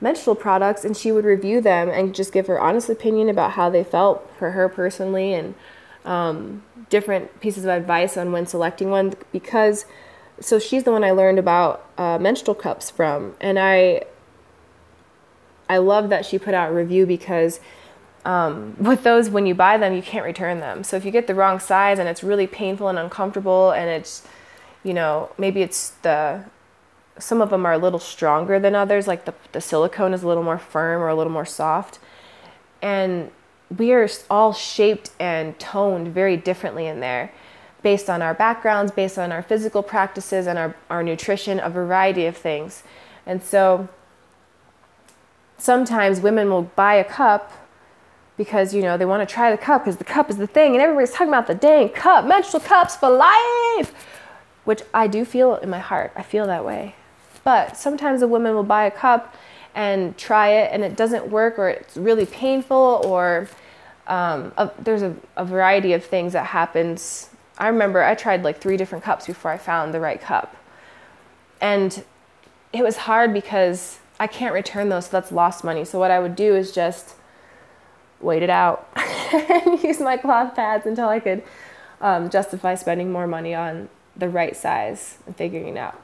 menstrual 0.00 0.36
products 0.36 0.84
and 0.84 0.96
she 0.96 1.10
would 1.10 1.24
review 1.24 1.60
them 1.60 1.88
and 1.88 2.14
just 2.14 2.32
give 2.32 2.46
her 2.46 2.60
honest 2.60 2.88
opinion 2.88 3.28
about 3.28 3.52
how 3.52 3.68
they 3.68 3.82
felt 3.82 4.30
for 4.38 4.52
her 4.52 4.68
personally 4.68 5.34
and 5.34 5.56
um, 6.04 6.62
different 6.88 7.40
pieces 7.40 7.64
of 7.64 7.70
advice 7.70 8.16
on 8.16 8.32
when 8.32 8.46
selecting 8.46 8.90
one 8.90 9.14
because 9.32 9.84
so 10.40 10.58
she's 10.58 10.84
the 10.84 10.92
one 10.92 11.04
I 11.04 11.10
learned 11.10 11.38
about 11.38 11.84
uh, 11.98 12.18
menstrual 12.18 12.54
cups 12.54 12.90
from. 12.90 13.34
And 13.40 13.58
I 13.58 14.04
I 15.68 15.78
love 15.78 16.08
that 16.08 16.24
she 16.24 16.38
put 16.38 16.54
out 16.54 16.70
a 16.70 16.74
review 16.74 17.04
because 17.06 17.60
um, 18.24 18.76
with 18.78 19.02
those 19.02 19.28
when 19.28 19.46
you 19.46 19.54
buy 19.54 19.76
them 19.76 19.94
you 19.94 20.02
can't 20.02 20.24
return 20.24 20.60
them. 20.60 20.84
So 20.84 20.96
if 20.96 21.04
you 21.04 21.10
get 21.10 21.26
the 21.26 21.34
wrong 21.34 21.58
size 21.58 21.98
and 21.98 22.08
it's 22.08 22.22
really 22.22 22.46
painful 22.46 22.88
and 22.88 22.98
uncomfortable 22.98 23.72
and 23.72 23.90
it's 23.90 24.26
you 24.84 24.94
know 24.94 25.30
maybe 25.38 25.62
it's 25.62 25.90
the 26.02 26.44
some 27.18 27.42
of 27.42 27.50
them 27.50 27.66
are 27.66 27.72
a 27.72 27.78
little 27.78 27.98
stronger 27.98 28.60
than 28.60 28.76
others 28.76 29.08
like 29.08 29.24
the, 29.24 29.34
the 29.50 29.60
silicone 29.60 30.14
is 30.14 30.22
a 30.22 30.28
little 30.28 30.44
more 30.44 30.58
firm 30.58 31.02
or 31.02 31.08
a 31.08 31.14
little 31.14 31.32
more 31.32 31.44
soft. 31.44 31.98
And 32.80 33.32
we 33.76 33.92
are 33.92 34.08
all 34.30 34.52
shaped 34.52 35.10
and 35.20 35.58
toned 35.58 36.08
very 36.08 36.36
differently 36.36 36.86
in 36.86 37.00
there 37.00 37.32
based 37.82 38.10
on 38.10 38.22
our 38.22 38.34
backgrounds 38.34 38.90
based 38.90 39.18
on 39.18 39.30
our 39.30 39.42
physical 39.42 39.82
practices 39.82 40.46
and 40.46 40.58
our, 40.58 40.74
our 40.90 41.02
nutrition 41.02 41.60
a 41.60 41.70
variety 41.70 42.26
of 42.26 42.36
things. 42.36 42.82
And 43.26 43.42
so 43.42 43.88
sometimes 45.58 46.20
women 46.20 46.48
will 46.48 46.62
buy 46.62 46.94
a 46.94 47.04
cup 47.04 47.52
because 48.36 48.72
you 48.72 48.80
know 48.80 48.96
they 48.96 49.04
want 49.04 49.28
to 49.28 49.32
try 49.32 49.50
the 49.50 49.58
cup 49.58 49.82
because 49.82 49.98
the 49.98 50.04
cup 50.04 50.30
is 50.30 50.36
the 50.36 50.46
thing 50.46 50.72
and 50.72 50.80
everybody's 50.80 51.10
talking 51.10 51.28
about 51.28 51.48
the 51.48 51.54
dang 51.54 51.88
cup 51.88 52.24
menstrual 52.24 52.60
cups 52.60 52.96
for 52.96 53.10
life! 53.10 54.06
Which 54.64 54.82
i 54.94 55.08
do 55.08 55.24
feel 55.24 55.56
in 55.56 55.68
my 55.68 55.80
heart 55.80 56.12
i 56.16 56.22
feel 56.22 56.46
that 56.46 56.64
way. 56.64 56.94
But 57.44 57.76
sometimes 57.76 58.22
a 58.22 58.28
woman 58.28 58.54
will 58.54 58.62
buy 58.62 58.84
a 58.84 58.90
cup 58.90 59.34
and 59.78 60.18
try 60.18 60.48
it 60.48 60.72
and 60.72 60.82
it 60.82 60.96
doesn't 60.96 61.30
work 61.30 61.56
or 61.56 61.68
it's 61.68 61.96
really 61.96 62.26
painful 62.26 63.00
or 63.04 63.48
um, 64.08 64.52
a, 64.56 64.68
there's 64.80 65.02
a, 65.02 65.14
a 65.36 65.44
variety 65.44 65.92
of 65.92 66.04
things 66.04 66.32
that 66.32 66.46
happens. 66.46 67.30
I 67.58 67.68
remember 67.68 68.02
I 68.02 68.16
tried 68.16 68.42
like 68.42 68.60
three 68.60 68.76
different 68.76 69.04
cups 69.04 69.28
before 69.28 69.52
I 69.52 69.56
found 69.56 69.94
the 69.94 70.00
right 70.00 70.20
cup. 70.20 70.56
And 71.60 72.04
it 72.72 72.82
was 72.82 72.96
hard 72.96 73.32
because 73.32 74.00
I 74.18 74.26
can't 74.26 74.52
return 74.52 74.88
those, 74.88 75.06
so 75.06 75.12
that's 75.12 75.30
lost 75.30 75.62
money. 75.62 75.84
So 75.84 76.00
what 76.00 76.10
I 76.10 76.18
would 76.18 76.34
do 76.34 76.56
is 76.56 76.72
just 76.72 77.14
wait 78.20 78.42
it 78.42 78.50
out 78.50 78.88
and 78.96 79.80
use 79.80 80.00
my 80.00 80.16
cloth 80.16 80.56
pads 80.56 80.86
until 80.86 81.08
I 81.08 81.20
could 81.20 81.44
um, 82.00 82.30
justify 82.30 82.74
spending 82.74 83.12
more 83.12 83.28
money 83.28 83.54
on 83.54 83.88
the 84.16 84.28
right 84.28 84.56
size 84.56 85.18
and 85.24 85.36
figuring 85.36 85.68
it 85.68 85.76
out. 85.76 86.02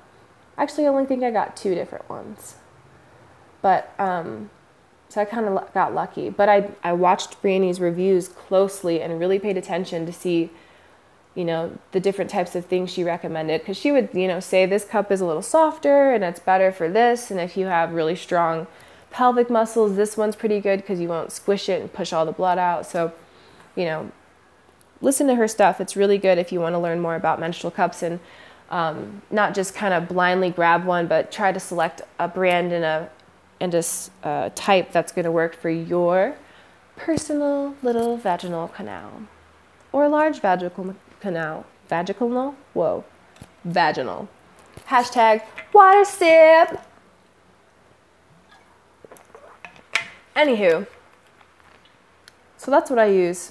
Actually, 0.57 0.87
I 0.87 0.91
only 0.91 1.07
think 1.07 1.25
I 1.25 1.33
got 1.33 1.57
two 1.57 1.75
different 1.75 2.09
ones. 2.09 2.55
But 3.65 3.95
um, 3.99 4.51
so 5.09 5.23
I 5.23 5.25
kind 5.25 5.47
of 5.47 5.73
got 5.73 5.95
lucky. 5.95 6.29
But 6.29 6.51
I 6.51 6.69
I 6.83 6.93
watched 6.93 7.41
Briony's 7.41 7.81
reviews 7.81 8.29
closely 8.29 9.01
and 9.01 9.19
really 9.19 9.39
paid 9.39 9.57
attention 9.57 10.05
to 10.05 10.13
see, 10.13 10.51
you 11.35 11.47
know, 11.47 11.79
the 11.93 11.99
different 11.99 12.31
types 12.31 12.55
of 12.55 12.67
things 12.67 12.91
she 12.91 13.03
recommended 13.03 13.63
because 13.63 13.79
she 13.79 13.91
would 13.91 14.11
you 14.13 14.29
know 14.29 14.39
say 14.39 14.67
this 14.67 14.85
cup 14.85 15.11
is 15.11 15.23
a 15.23 15.25
little 15.25 15.41
softer 15.41 16.13
and 16.13 16.23
it's 16.23 16.41
better 16.41 16.71
for 16.71 16.91
this, 16.91 17.31
and 17.31 17.41
if 17.41 17.57
you 17.57 17.65
have 17.65 17.95
really 17.95 18.15
strong 18.15 18.67
pelvic 19.11 19.49
muscles, 19.49 19.97
this 19.97 20.15
one's 20.15 20.37
pretty 20.37 20.61
good 20.61 20.81
because 20.81 21.01
you 21.01 21.09
won't 21.09 21.33
squish 21.33 21.71
it 21.71 21.81
and 21.81 21.91
push 21.91 22.13
all 22.13 22.27
the 22.27 22.33
blood 22.33 22.59
out. 22.59 22.85
So, 22.85 23.13
you 23.77 23.87
know, 23.87 24.13
listen 25.01 25.27
to 25.29 25.37
her 25.37 25.49
stuff. 25.49 25.81
It's 25.81 25.97
really 25.97 26.19
good 26.19 26.37
if 26.37 26.53
you 26.53 26.61
want 26.61 26.75
to 26.75 26.79
learn 26.79 27.01
more 27.01 27.15
about 27.15 27.41
menstrual 27.41 27.71
cups 27.71 28.03
and 28.03 28.21
um, 28.69 29.23
not 29.31 29.55
just 29.55 29.75
kind 29.75 29.95
of 29.95 30.07
blindly 30.07 30.51
grab 30.51 30.85
one, 30.85 31.07
but 31.07 31.33
try 31.33 31.51
to 31.51 31.61
select 31.61 32.03
a 32.19 32.29
brand 32.29 32.71
and 32.71 32.85
a 32.85 33.11
and 33.61 33.75
a 33.75 33.83
uh, 34.23 34.51
type 34.55 34.93
that's 34.93 35.13
going 35.13 35.25
to 35.25 35.33
work 35.33 35.55
for 35.55 35.71
your 35.71 36.37
personal 36.97 37.75
little 37.83 38.17
vaginal 38.17 38.69
canal 38.69 39.23
or 39.93 40.09
large 40.09 40.41
vaginal 40.41 40.95
canal. 41.21 41.67
Vaginal? 41.89 42.55
Whoa, 42.73 43.05
vaginal. 43.65 44.29
Hashtag 44.89 45.43
water 45.73 46.05
sip. 46.05 46.81
Anywho, 50.35 50.87
so 52.57 52.71
that's 52.71 52.91
what 52.91 52.99
I 52.99 53.07
use 53.07 53.49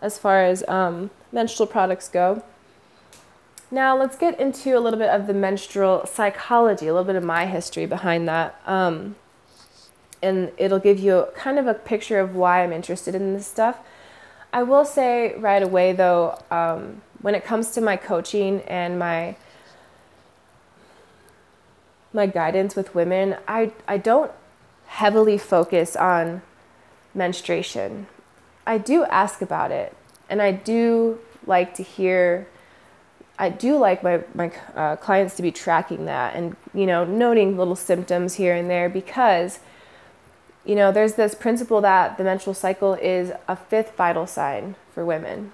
as 0.00 0.18
far 0.18 0.44
as 0.44 0.66
um, 0.68 1.10
menstrual 1.32 1.66
products 1.66 2.08
go. 2.08 2.42
Now, 3.70 3.98
let's 3.98 4.16
get 4.16 4.40
into 4.40 4.76
a 4.76 4.80
little 4.80 4.98
bit 4.98 5.10
of 5.10 5.26
the 5.26 5.34
menstrual 5.34 6.06
psychology, 6.06 6.86
a 6.86 6.92
little 6.92 7.06
bit 7.06 7.16
of 7.16 7.24
my 7.24 7.46
history 7.46 7.86
behind 7.86 8.26
that. 8.28 8.60
Um, 8.66 9.16
and 10.22 10.52
it'll 10.56 10.78
give 10.78 10.98
you 10.98 11.28
kind 11.34 11.58
of 11.58 11.66
a 11.66 11.74
picture 11.74 12.20
of 12.20 12.34
why 12.34 12.62
I'm 12.62 12.72
interested 12.72 13.14
in 13.14 13.34
this 13.34 13.46
stuff. 13.46 13.78
I 14.52 14.62
will 14.62 14.84
say 14.84 15.34
right 15.36 15.62
away, 15.62 15.92
though, 15.92 16.40
um, 16.50 17.02
when 17.20 17.34
it 17.34 17.44
comes 17.44 17.70
to 17.72 17.80
my 17.80 17.96
coaching 17.96 18.62
and 18.62 18.98
my 18.98 19.36
my 22.12 22.26
guidance 22.26 22.74
with 22.74 22.94
women, 22.94 23.36
I, 23.46 23.70
I 23.86 23.98
don't 23.98 24.32
heavily 24.86 25.36
focus 25.36 25.94
on 25.94 26.40
menstruation. 27.14 28.06
I 28.66 28.78
do 28.78 29.04
ask 29.04 29.42
about 29.42 29.70
it, 29.70 29.94
and 30.30 30.40
I 30.40 30.52
do 30.52 31.18
like 31.46 31.74
to 31.74 31.82
hear 31.82 32.48
I 33.38 33.50
do 33.50 33.76
like 33.76 34.02
my 34.02 34.22
my 34.34 34.50
uh, 34.74 34.96
clients 34.96 35.36
to 35.36 35.42
be 35.42 35.52
tracking 35.52 36.06
that 36.06 36.34
and 36.34 36.56
you 36.74 36.86
know 36.86 37.04
noting 37.04 37.56
little 37.56 37.76
symptoms 37.76 38.34
here 38.34 38.54
and 38.54 38.68
there 38.68 38.88
because 38.88 39.60
you 40.68 40.76
know 40.76 40.92
there's 40.92 41.14
this 41.14 41.34
principle 41.34 41.80
that 41.80 42.16
the 42.16 42.22
menstrual 42.22 42.54
cycle 42.54 42.94
is 42.94 43.32
a 43.48 43.56
fifth 43.56 43.96
vital 43.96 44.26
sign 44.26 44.76
for 44.94 45.04
women 45.04 45.50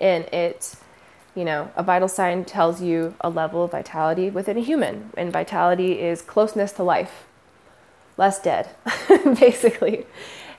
and 0.00 0.24
it 0.26 0.76
you 1.34 1.44
know, 1.44 1.70
a 1.76 1.82
vital 1.82 2.08
sign 2.08 2.44
tells 2.44 2.82
you 2.82 3.14
a 3.20 3.30
level 3.30 3.64
of 3.64 3.70
vitality 3.70 4.28
within 4.28 4.58
a 4.58 4.60
human, 4.60 5.10
and 5.16 5.32
vitality 5.32 5.98
is 5.98 6.20
closeness 6.20 6.72
to 6.72 6.82
life, 6.82 7.24
less 8.16 8.40
dead, 8.40 8.68
basically. 9.24 10.06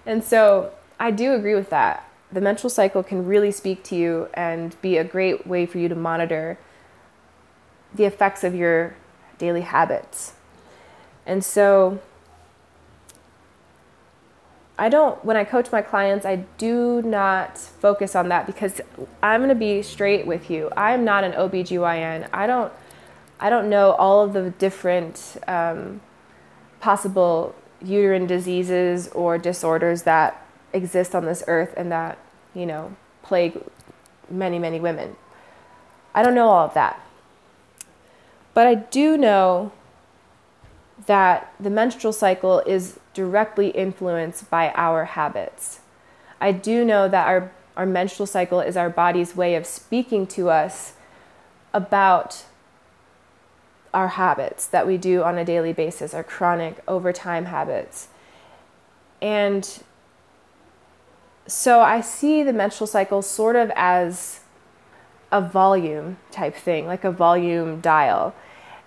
And 0.06 0.24
so 0.24 0.72
I 1.00 1.12
do 1.12 1.34
agree 1.34 1.54
with 1.54 1.70
that. 1.70 2.10
The 2.32 2.42
menstrual 2.42 2.72
cycle 2.72 3.04
can 3.04 3.26
really 3.26 3.52
speak 3.52 3.84
to 3.86 3.96
you 3.96 4.30
and 4.34 4.80
be 4.82 4.98
a 4.98 5.04
great 5.04 5.46
way 5.46 5.68
for 5.68 5.78
you 5.78 5.88
to 5.90 5.96
monitor 5.96 6.58
the 7.94 8.06
effects 8.06 8.44
of 8.44 8.56
your 8.56 8.96
daily 9.38 9.62
habits. 9.62 10.34
And 11.28 11.46
so 11.46 12.00
I 14.78 14.90
don't, 14.90 15.24
when 15.24 15.38
I 15.38 15.44
coach 15.44 15.72
my 15.72 15.82
clients, 15.82 16.26
I 16.26 16.38
do 16.58 17.02
not 17.04 17.58
focus 17.58 18.16
on 18.16 18.30
that 18.30 18.48
because 18.48 18.82
I'm 19.22 19.42
going 19.42 19.50
to 19.50 19.56
be 19.56 19.84
straight 19.84 20.26
with 20.26 20.50
you. 20.50 20.72
I'm 20.76 21.06
not 21.06 21.24
an 21.24 21.34
OBGYN. 21.34 22.28
I 22.34 22.48
don't, 22.48 22.74
I 23.40 23.50
don't 23.50 23.70
know 23.70 23.92
all 23.92 24.24
of 24.24 24.34
the 24.34 24.50
different 24.50 25.38
um, 25.48 26.02
possible 26.80 27.54
uterine 27.84 28.26
diseases 28.26 29.10
or 29.10 29.38
disorders 29.38 30.04
that 30.04 30.44
exist 30.72 31.14
on 31.14 31.26
this 31.26 31.44
earth 31.48 31.74
and 31.78 31.92
that, 31.92 32.18
you 32.56 32.66
know, 32.66 32.96
plague 33.22 33.62
many, 34.30 34.58
many 34.58 34.80
women. 34.80 35.16
I 36.16 36.24
don't 36.24 36.34
know 36.34 36.50
all 36.50 36.66
of 36.66 36.74
that. 36.74 37.00
But 38.54 38.68
I 38.68 38.76
do 38.76 39.18
know 39.18 39.72
that 41.06 41.54
the 41.60 41.70
menstrual 41.70 42.14
cycle 42.14 42.60
is 42.62 43.00
directly 43.14 43.70
influenced 43.70 44.50
by 44.50 44.72
our 44.72 45.06
habits. 45.06 45.80
I 46.40 46.52
do 46.52 46.86
know 46.86 47.08
that 47.08 47.28
our, 47.28 47.52
our 47.76 47.86
menstrual 47.86 48.28
cycle 48.28 48.60
is 48.60 48.78
our 48.78 48.90
body's 48.90 49.36
way 49.36 49.56
of 49.56 49.66
speaking 49.66 50.28
to 50.28 50.50
us 50.50 50.94
about 51.74 52.46
our 53.94 54.10
habits 54.10 54.66
that 54.68 54.88
we 54.88 54.98
do 54.98 55.24
on 55.24 55.38
a 55.38 55.46
daily 55.46 55.74
basis, 55.74 56.14
our 56.14 56.24
chronic 56.24 56.82
overtime 56.88 57.46
habits. 57.46 58.08
And 59.22 59.84
so 61.48 61.82
I 61.82 62.02
see 62.02 62.44
the 62.44 62.54
menstrual 62.54 62.88
cycle 62.88 63.22
sort 63.22 63.56
of 63.56 63.72
as 63.76 64.42
a 65.32 65.42
volume 65.42 66.18
type 66.32 66.56
thing, 66.56 66.86
like 66.86 67.04
a 67.04 67.12
volume 67.12 67.82
dial. 67.82 68.36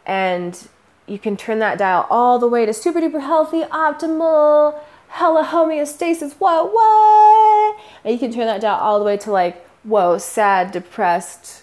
And 0.04 0.68
you 1.06 1.18
can 1.18 1.36
turn 1.36 1.58
that 1.60 1.78
dial 1.78 2.06
all 2.10 2.38
the 2.38 2.48
way 2.48 2.66
to 2.66 2.72
super 2.72 3.00
duper 3.00 3.20
healthy, 3.20 3.62
optimal, 3.62 4.78
hella 5.08 5.44
homeostasis, 5.44 6.34
what, 6.34 6.72
what? 6.72 7.78
And 8.04 8.12
you 8.12 8.18
can 8.18 8.32
turn 8.32 8.46
that 8.46 8.60
dial 8.60 8.78
all 8.78 8.98
the 8.98 9.04
way 9.04 9.16
to 9.18 9.30
like, 9.30 9.64
whoa, 9.84 10.18
sad, 10.18 10.72
depressed, 10.72 11.62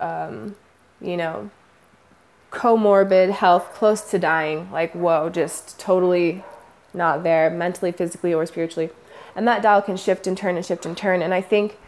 um, 0.00 0.56
you 1.00 1.16
know, 1.16 1.50
comorbid 2.50 3.30
health, 3.30 3.72
close 3.74 4.02
to 4.10 4.18
dying, 4.18 4.70
like, 4.72 4.92
whoa, 4.92 5.30
just 5.30 5.78
totally 5.78 6.42
not 6.92 7.22
there, 7.22 7.48
mentally, 7.50 7.92
physically, 7.92 8.34
or 8.34 8.44
spiritually. 8.46 8.90
And 9.36 9.46
that 9.46 9.62
dial 9.62 9.80
can 9.80 9.96
shift 9.96 10.26
and 10.26 10.36
turn 10.36 10.56
and 10.56 10.66
shift 10.66 10.84
and 10.84 10.96
turn. 10.96 11.22
And 11.22 11.32
I 11.32 11.40
think 11.40 11.78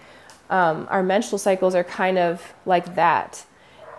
um, 0.48 0.86
our 0.90 1.02
menstrual 1.02 1.38
cycles 1.38 1.74
are 1.74 1.82
kind 1.82 2.18
of 2.18 2.52
like 2.64 2.94
that 2.94 3.44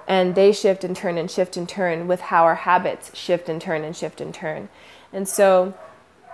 and 0.08 0.36
they 0.36 0.52
shift 0.52 0.84
and 0.84 0.96
turn 0.96 1.18
and 1.18 1.30
shift 1.30 1.58
and 1.58 1.68
turn 1.68 2.08
with 2.08 2.22
how 2.22 2.44
our 2.44 2.56
habits 2.56 3.16
shift 3.18 3.50
and 3.50 3.62
turn 3.62 3.84
and 3.84 3.96
shift 3.96 4.20
and 4.20 4.34
turn. 4.34 4.70
And 5.12 5.28
so 5.28 5.74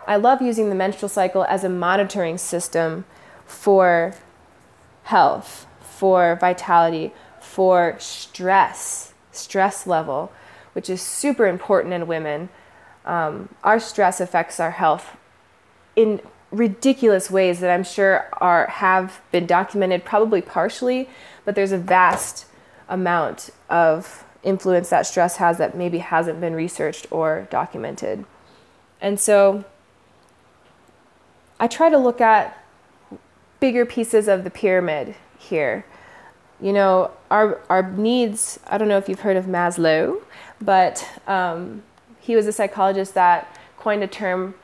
I 0.08 0.16
love 0.16 0.42
using 0.42 0.70
the 0.70 0.76
menstrual 0.76 1.10
cycle 1.10 1.44
as 1.44 1.64
a 1.64 1.70
monitoring 1.70 2.38
system 2.38 3.06
for 3.46 4.16
health, 5.04 5.68
for 5.82 6.38
vitality, 6.40 7.12
for 7.40 7.96
stress, 8.00 9.14
stress 9.32 9.86
level, 9.86 10.32
which 10.74 10.90
is 10.90 11.02
super 11.02 11.46
important 11.48 11.94
in 11.94 12.08
women. 12.08 12.50
Um, 13.06 13.50
our 13.64 13.80
stress 13.80 14.20
affects 14.20 14.60
our 14.60 14.72
health 14.72 15.18
in 15.96 16.22
ridiculous 16.52 17.30
ways 17.30 17.60
that 17.60 17.70
I'm 17.70 17.84
sure 17.84 18.28
are 18.34 18.68
have 18.68 19.22
been 19.32 19.46
documented, 19.46 20.06
probably 20.06 20.42
partially, 20.42 21.10
but 21.46 21.56
there's 21.56 21.72
a 21.72 21.78
vast 21.78 22.46
amount 22.90 23.52
of 23.70 24.26
influence 24.44 24.90
that 24.90 25.06
stress 25.06 25.38
has 25.38 25.58
that 25.58 25.78
maybe 25.78 26.00
hasn't 26.00 26.42
been 26.42 26.54
researched 26.54 27.08
or 27.12 27.48
documented. 27.50 28.26
And 29.02 29.20
so 29.20 29.64
I 31.60 31.68
try 31.68 31.90
to 31.90 31.98
look 31.98 32.20
at 32.20 32.58
bigger 33.60 33.86
pieces 33.86 34.28
of 34.28 34.44
the 34.44 34.50
pyramid 34.50 35.16
here. 35.38 35.86
You 36.62 36.74
know, 36.74 37.12
our, 37.32 37.62
our 37.70 37.90
needs, 37.92 38.60
I 38.68 38.78
don't 38.78 38.88
know 38.88 38.98
if 38.98 39.08
you've 39.08 39.22
heard 39.22 39.38
of 39.38 39.46
Maslow, 39.46 40.22
but 40.62 41.08
um, 41.28 41.84
he 42.20 42.36
was 42.36 42.48
a 42.48 42.52
psychologist 42.52 43.14
that 43.14 43.58
coined 43.78 44.04
a 44.04 44.08
term 44.08 44.56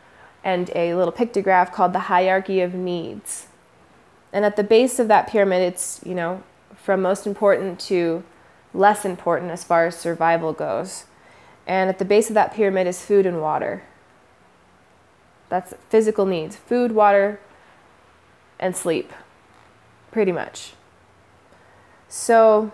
and 0.43 0.69
a 0.75 0.93
little 0.95 1.13
pictograph 1.13 1.71
called 1.71 1.93
the 1.93 1.99
hierarchy 1.99 2.61
of 2.61 2.73
needs. 2.73 3.47
And 4.31 4.43
at 4.45 4.57
the 4.57 4.63
base 4.63 4.99
of 4.99 5.07
that 5.07 5.27
pyramid, 5.27 5.61
it's, 5.61 6.01
you 6.05 6.13
know, 6.13 6.43
from 6.85 7.01
most 7.01 7.25
important 7.25 7.79
to 7.79 8.23
less 8.71 9.05
important 9.05 9.49
as 9.49 9.63
far 9.63 9.87
as 9.87 9.97
survival 9.97 10.53
goes. 10.53 11.05
And 11.65 11.89
at 11.89 11.97
the 11.97 12.05
base 12.05 12.29
of 12.29 12.35
that 12.35 12.53
pyramid 12.53 12.85
is 12.85 13.03
food 13.03 13.25
and 13.25 13.41
water. 13.41 13.81
That's 15.49 15.73
physical 15.89 16.27
needs 16.27 16.55
food, 16.55 16.91
water, 16.91 17.39
and 18.59 18.75
sleep, 18.75 19.11
pretty 20.11 20.31
much. 20.31 20.73
So 22.07 22.71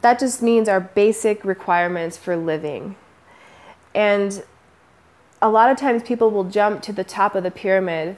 that 0.00 0.18
just 0.18 0.40
means 0.40 0.66
our 0.66 0.80
basic 0.80 1.44
requirements 1.44 2.16
for 2.16 2.34
living. 2.34 2.96
And 3.94 4.42
a 5.42 5.50
lot 5.50 5.70
of 5.70 5.76
times 5.76 6.02
people 6.02 6.30
will 6.30 6.44
jump 6.44 6.80
to 6.82 6.94
the 6.94 7.04
top 7.04 7.34
of 7.34 7.42
the 7.42 7.50
pyramid 7.50 8.16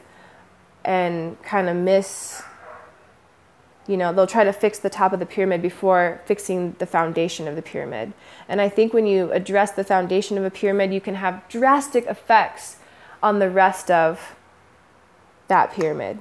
and 0.84 1.42
kind 1.42 1.68
of 1.68 1.76
miss 1.76 2.42
you 3.88 3.96
know 3.96 4.12
they'll 4.12 4.26
try 4.26 4.44
to 4.44 4.52
fix 4.52 4.78
the 4.78 4.90
top 4.90 5.12
of 5.12 5.18
the 5.18 5.26
pyramid 5.26 5.60
before 5.60 6.20
fixing 6.26 6.76
the 6.78 6.86
foundation 6.86 7.48
of 7.48 7.56
the 7.56 7.62
pyramid. 7.62 8.12
And 8.48 8.60
i 8.60 8.68
think 8.68 8.92
when 8.92 9.06
you 9.06 9.32
address 9.32 9.72
the 9.72 9.84
foundation 9.84 10.38
of 10.38 10.44
a 10.44 10.50
pyramid 10.50 10.92
you 10.92 11.00
can 11.00 11.16
have 11.16 11.42
drastic 11.48 12.06
effects 12.06 12.76
on 13.22 13.40
the 13.40 13.50
rest 13.50 13.90
of 13.90 14.36
that 15.48 15.72
pyramid. 15.72 16.18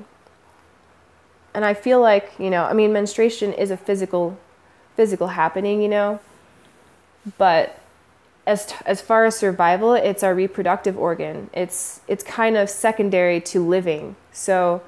And 1.53 1.65
i 1.65 1.73
feel 1.73 2.01
like 2.01 2.31
you 2.39 2.49
know 2.49 2.63
i 2.63 2.73
mean 2.73 2.91
menstruation 2.93 3.53
is 3.53 3.69
a 3.69 3.77
physical 3.77 4.37
physical 4.95 5.27
happening 5.27 5.81
you 5.81 5.89
know 5.89 6.19
but 7.37 7.79
as 8.47 8.67
t- 8.67 8.75
as 8.85 9.01
far 9.01 9.25
as 9.25 9.35
survival 9.35 9.93
it's 9.93 10.23
our 10.23 10.33
reproductive 10.33 10.97
organ. 10.97 11.49
It's 11.53 12.01
it's 12.07 12.23
kind 12.23 12.55
of 12.55 12.69
secondary 12.69 13.41
to 13.41 13.59
living. 13.59 14.15
So 14.31 14.81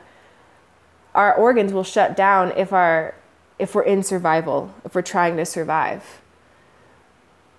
our 1.16 1.34
organs 1.34 1.74
will 1.74 1.84
shut 1.84 2.16
down 2.16 2.52
if 2.58 2.72
our 2.74 3.16
if 3.60 3.76
we're 3.76 3.84
in 3.84 4.02
survival, 4.02 4.74
if 4.86 4.96
we're 4.96 5.02
trying 5.02 5.36
to 5.36 5.46
survive. 5.46 6.22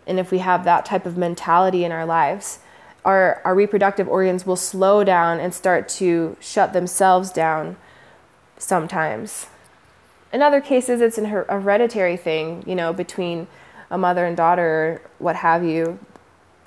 And 0.06 0.18
if 0.18 0.32
we 0.32 0.38
have 0.38 0.64
that 0.64 0.86
type 0.86 1.04
of 1.04 1.16
mentality 1.18 1.84
in 1.84 1.92
our 1.92 2.06
lives, 2.06 2.60
our, 3.04 3.40
our 3.44 3.54
reproductive 3.54 4.08
organs 4.08 4.46
will 4.46 4.56
slow 4.56 5.04
down 5.04 5.38
and 5.38 5.54
start 5.54 5.88
to 5.88 6.36
shut 6.40 6.72
themselves 6.72 7.30
down 7.30 7.76
sometimes. 8.56 9.46
In 10.32 10.42
other 10.42 10.60
cases, 10.60 11.00
it's 11.00 11.18
an 11.18 11.26
hereditary 11.26 12.16
thing, 12.16 12.64
you 12.66 12.74
know, 12.74 12.92
between 12.92 13.46
a 13.90 13.98
mother 13.98 14.24
and 14.24 14.36
daughter, 14.36 15.02
what 15.18 15.36
have 15.36 15.64
you, 15.64 15.98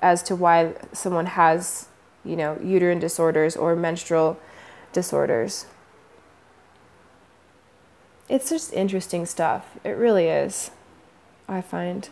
as 0.00 0.22
to 0.24 0.36
why 0.36 0.74
someone 0.92 1.26
has, 1.26 1.88
you 2.24 2.36
know, 2.36 2.58
uterine 2.62 2.98
disorders 2.98 3.56
or 3.56 3.74
menstrual 3.74 4.38
disorders 4.92 5.66
it's 8.28 8.50
just 8.50 8.72
interesting 8.72 9.26
stuff. 9.26 9.78
It 9.84 9.90
really 9.90 10.28
is, 10.28 10.70
I 11.48 11.60
find. 11.60 12.08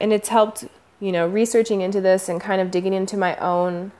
And 0.00 0.12
it's 0.12 0.28
helped, 0.28 0.64
you 0.98 1.12
know, 1.12 1.26
researching 1.26 1.80
into 1.80 2.00
this 2.00 2.28
and 2.28 2.40
kind 2.40 2.60
of 2.60 2.70
digging 2.70 2.92
into 2.92 3.16
my 3.16 3.36
own 3.36 3.92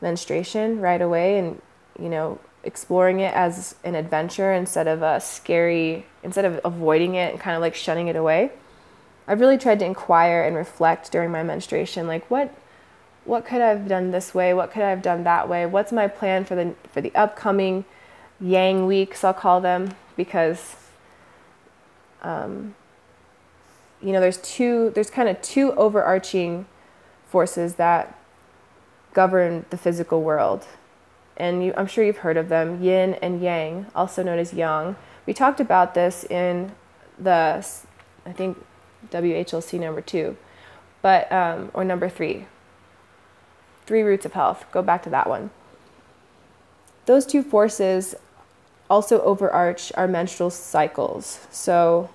menstruation 0.00 0.80
right 0.80 1.00
away 1.00 1.38
and, 1.38 1.60
you 1.98 2.08
know, 2.08 2.38
exploring 2.64 3.20
it 3.20 3.34
as 3.34 3.74
an 3.84 3.94
adventure 3.94 4.52
instead 4.52 4.86
of 4.86 5.02
a 5.02 5.20
scary, 5.20 6.06
instead 6.22 6.44
of 6.44 6.60
avoiding 6.64 7.14
it 7.14 7.32
and 7.32 7.40
kind 7.40 7.56
of 7.56 7.60
like 7.60 7.74
shunning 7.74 8.08
it 8.08 8.16
away. 8.16 8.52
I've 9.26 9.40
really 9.40 9.58
tried 9.58 9.78
to 9.80 9.84
inquire 9.84 10.42
and 10.42 10.56
reflect 10.56 11.12
during 11.12 11.30
my 11.30 11.42
menstruation, 11.42 12.06
like 12.06 12.30
what 12.30 12.54
what 13.24 13.44
could 13.46 13.60
I 13.60 13.68
have 13.68 13.86
done 13.86 14.10
this 14.10 14.34
way? 14.34 14.52
What 14.52 14.72
could 14.72 14.82
I 14.82 14.90
have 14.90 15.00
done 15.00 15.22
that 15.24 15.48
way? 15.48 15.64
What's 15.64 15.92
my 15.92 16.08
plan 16.08 16.44
for 16.44 16.56
the 16.56 16.74
for 16.92 17.00
the 17.00 17.14
upcoming 17.14 17.84
yang 18.42 18.86
weeks, 18.86 19.24
I'll 19.24 19.32
call 19.32 19.60
them, 19.60 19.94
because 20.16 20.76
um, 22.22 22.74
you 24.02 24.12
know 24.12 24.20
there's 24.20 24.38
two 24.38 24.90
there's 24.94 25.10
kind 25.10 25.28
of 25.28 25.40
two 25.40 25.72
overarching 25.72 26.66
forces 27.28 27.76
that 27.76 28.18
govern 29.14 29.64
the 29.70 29.76
physical 29.76 30.22
world 30.22 30.66
and 31.36 31.64
you, 31.64 31.74
i'm 31.76 31.86
sure 31.86 32.04
you've 32.04 32.18
heard 32.18 32.36
of 32.36 32.48
them 32.48 32.82
yin 32.82 33.14
and 33.14 33.42
yang 33.42 33.86
also 33.94 34.22
known 34.22 34.38
as 34.38 34.52
yang 34.52 34.96
We 35.24 35.32
talked 35.32 35.60
about 35.60 35.94
this 35.94 36.24
in 36.24 36.72
the, 37.18 37.64
I 38.26 38.32
think, 38.32 38.64
WHLC 39.10 39.78
number 39.78 40.00
two, 40.00 40.36
but, 41.00 41.30
um, 41.30 41.70
or 41.74 41.84
number 41.84 42.08
three. 42.08 42.46
Three 43.86 44.02
roots 44.02 44.24
of 44.24 44.32
health. 44.32 44.64
Go 44.72 44.82
back 44.82 45.02
to 45.04 45.10
that 45.10 45.28
one. 45.28 45.50
Those 47.06 47.26
two 47.26 47.42
forces 47.42 48.14
also 48.92 49.22
overarch 49.22 49.90
our 49.96 50.06
menstrual 50.06 50.50
cycles. 50.50 51.46
So 51.50 52.10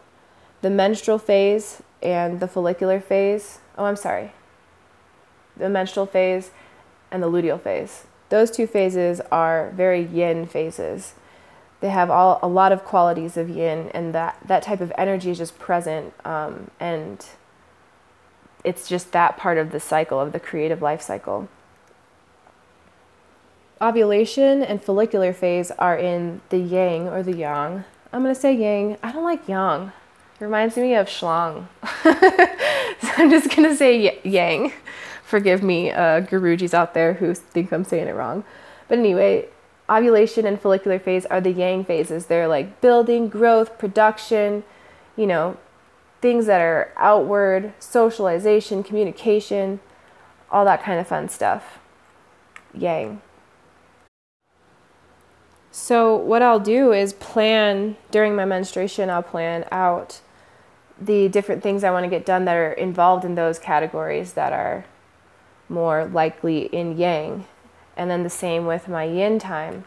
the 0.61 0.69
menstrual 0.69 1.17
phase 1.17 1.81
and 2.03 2.39
the 2.39 2.47
follicular 2.47 2.99
phase. 2.99 3.57
Oh, 3.79 3.85
I'm 3.85 3.95
sorry. 3.95 4.33
The 5.57 5.69
menstrual 5.69 6.05
phase 6.05 6.51
and 7.09 7.23
the 7.23 7.31
luteal 7.31 7.59
phase. 7.59 8.05
Those 8.29 8.51
two 8.51 8.67
phases 8.67 9.21
are 9.31 9.71
very 9.71 10.03
yin 10.03 10.45
phases. 10.45 11.15
They 11.79 11.89
have 11.89 12.11
all 12.11 12.39
a 12.43 12.47
lot 12.47 12.71
of 12.71 12.85
qualities 12.85 13.37
of 13.37 13.49
yin, 13.49 13.89
and 13.93 14.13
that 14.13 14.37
that 14.45 14.61
type 14.61 14.81
of 14.81 14.91
energy 14.97 15.31
is 15.31 15.37
just 15.37 15.57
present, 15.57 16.13
um, 16.25 16.69
and 16.79 17.25
it's 18.63 18.87
just 18.89 19.11
that 19.13 19.37
part 19.37 19.57
of 19.57 19.71
the 19.71 19.79
cycle 19.79 20.19
of 20.19 20.31
the 20.31 20.39
creative 20.39 20.81
life 20.81 21.01
cycle. 21.01 21.47
Ovulation 23.79 24.63
and 24.63 24.81
follicular 24.81 25.33
phase 25.33 25.69
are 25.71 25.95
in 25.95 26.41
the 26.49 26.57
yang 26.57 27.07
or 27.07 27.21
the 27.21 27.35
yang. 27.35 27.83
I'm 28.11 28.23
gonna 28.23 28.33
say 28.33 28.55
yang. 28.55 28.97
I 29.03 29.11
don't 29.11 29.23
like 29.23 29.47
yang. 29.47 29.91
It 30.39 30.43
reminds 30.43 30.77
me 30.77 30.95
of 30.95 31.07
schlong. 31.07 31.67
so 32.03 33.09
I'm 33.17 33.29
just 33.29 33.55
gonna 33.55 33.75
say 33.75 34.19
yang. 34.23 34.73
Forgive 35.23 35.61
me, 35.61 35.91
uh, 35.91 36.21
Gurujis 36.21 36.73
out 36.73 36.95
there 36.95 37.15
who 37.15 37.35
think 37.35 37.71
I'm 37.71 37.83
saying 37.83 38.07
it 38.07 38.15
wrong. 38.15 38.43
But 38.87 38.97
anyway, 38.97 39.47
ovulation 39.87 40.47
and 40.47 40.59
follicular 40.59 40.97
phase 40.97 41.27
are 41.27 41.41
the 41.41 41.51
yang 41.51 41.85
phases. 41.85 42.25
They're 42.25 42.47
like 42.47 42.81
building, 42.81 43.29
growth, 43.29 43.77
production, 43.77 44.63
you 45.15 45.27
know, 45.27 45.57
things 46.19 46.47
that 46.47 46.61
are 46.61 46.91
outward, 46.97 47.73
socialization, 47.79 48.81
communication, 48.81 49.81
all 50.49 50.65
that 50.65 50.81
kind 50.81 50.99
of 50.99 51.07
fun 51.07 51.29
stuff. 51.29 51.77
Yang. 52.73 53.21
So, 55.79 56.15
what 56.15 56.41
I'll 56.41 56.59
do 56.59 56.91
is 56.91 57.13
plan 57.13 57.97
during 58.09 58.35
my 58.35 58.45
menstruation, 58.45 59.11
I'll 59.11 59.21
plan 59.21 59.63
out 59.71 60.21
the 60.99 61.29
different 61.29 61.61
things 61.61 61.83
I 61.83 61.91
want 61.91 62.03
to 62.03 62.09
get 62.09 62.25
done 62.25 62.45
that 62.45 62.55
are 62.55 62.73
involved 62.73 63.23
in 63.23 63.35
those 63.35 63.59
categories 63.59 64.33
that 64.33 64.51
are 64.51 64.85
more 65.69 66.05
likely 66.05 66.65
in 66.65 66.97
yang. 66.97 67.45
And 67.95 68.09
then 68.09 68.23
the 68.23 68.29
same 68.29 68.65
with 68.65 68.87
my 68.87 69.03
yin 69.03 69.37
time. 69.37 69.85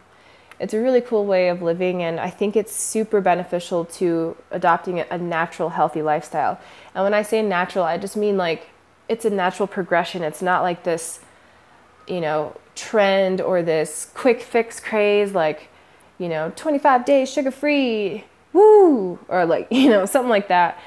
It's 0.61 0.73
a 0.73 0.81
really 0.81 1.01
cool 1.01 1.27
way 1.27 1.49
of 1.49 1.61
living, 1.61 2.05
and 2.05 2.21
I 2.21 2.31
think 2.31 2.55
it's 2.55 2.73
super 2.73 3.21
beneficial 3.21 3.85
to 3.87 4.37
adopting 4.53 5.01
a 5.01 5.19
natural, 5.19 5.71
healthy 5.71 6.03
lifestyle. 6.03 6.61
And 6.95 7.03
when 7.03 7.15
I 7.15 7.23
say 7.23 7.43
natural, 7.43 7.85
I 7.85 7.99
just 7.99 8.17
mean 8.17 8.37
like 8.37 8.69
it's 9.09 9.25
a 9.25 9.31
natural 9.31 9.67
progression. 9.67 10.23
It's 10.23 10.41
not 10.41 10.63
like 10.63 10.85
this, 10.85 11.19
you 12.07 12.21
know, 12.21 12.57
trend 12.77 13.41
or 13.41 13.61
this 13.61 14.09
quick 14.15 14.41
fix 14.41 14.79
craze, 14.79 15.35
like, 15.35 15.67
you 16.21 16.29
know, 16.29 16.53
25 16.55 17.07
days 17.07 17.33
sugar 17.33 17.51
free, 17.51 18.25
woo, 18.53 19.19
or 19.27 19.47
like, 19.47 19.67
you 19.71 19.89
know, 19.89 20.05
something 20.05 20.29
like 20.29 20.49
that. 20.49 20.79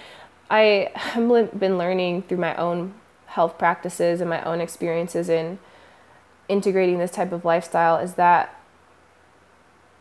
I 0.50 0.92
have 0.94 1.60
been 1.60 1.78
learning 1.78 2.22
through 2.24 2.38
my 2.38 2.56
own 2.56 2.94
health 3.26 3.58
practices 3.58 4.22
and 4.22 4.30
my 4.30 4.44
own 4.44 4.62
experiences 4.62 5.28
in 5.28 5.58
integrating 6.48 7.00
this 7.00 7.10
type 7.10 7.32
of 7.32 7.44
lifestyle 7.44 7.98
is 7.98 8.14
that 8.14 8.56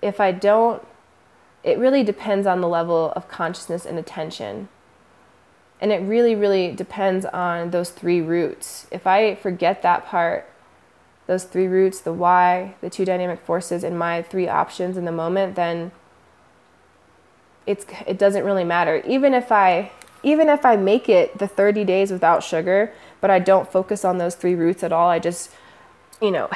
if 0.02 0.20
I 0.20 0.32
don't, 0.32 0.86
it 1.64 1.78
really 1.78 2.04
depends 2.04 2.46
on 2.46 2.60
the 2.60 2.68
level 2.68 3.12
of 3.16 3.28
consciousness 3.28 3.86
and 3.86 3.98
attention. 3.98 4.68
And 5.80 5.92
it 5.92 6.02
really, 6.02 6.34
really 6.34 6.72
depends 6.72 7.24
on 7.24 7.70
those 7.70 7.88
three 7.90 8.20
roots. 8.20 8.86
If 8.90 9.06
I 9.06 9.36
forget 9.36 9.80
that 9.82 10.04
part, 10.04 10.51
those 11.26 11.44
three 11.44 11.66
roots, 11.66 12.00
the 12.00 12.12
why, 12.12 12.74
the 12.80 12.90
two 12.90 13.04
dynamic 13.04 13.40
forces, 13.40 13.84
and 13.84 13.98
my 13.98 14.22
three 14.22 14.48
options 14.48 14.96
in 14.96 15.04
the 15.04 15.12
moment, 15.12 15.54
then 15.54 15.92
it's 17.66 17.86
it 18.06 18.18
doesn't 18.18 18.44
really 18.44 18.64
matter. 18.64 19.02
Even 19.06 19.34
if 19.34 19.52
I 19.52 19.92
even 20.22 20.48
if 20.48 20.64
I 20.64 20.76
make 20.76 21.08
it 21.08 21.38
the 21.38 21.48
30 21.48 21.84
days 21.84 22.10
without 22.10 22.42
sugar, 22.42 22.92
but 23.20 23.30
I 23.30 23.38
don't 23.38 23.70
focus 23.70 24.04
on 24.04 24.18
those 24.18 24.34
three 24.34 24.54
roots 24.54 24.82
at 24.84 24.92
all, 24.92 25.08
I 25.08 25.18
just, 25.18 25.50
you 26.20 26.30
know, 26.30 26.48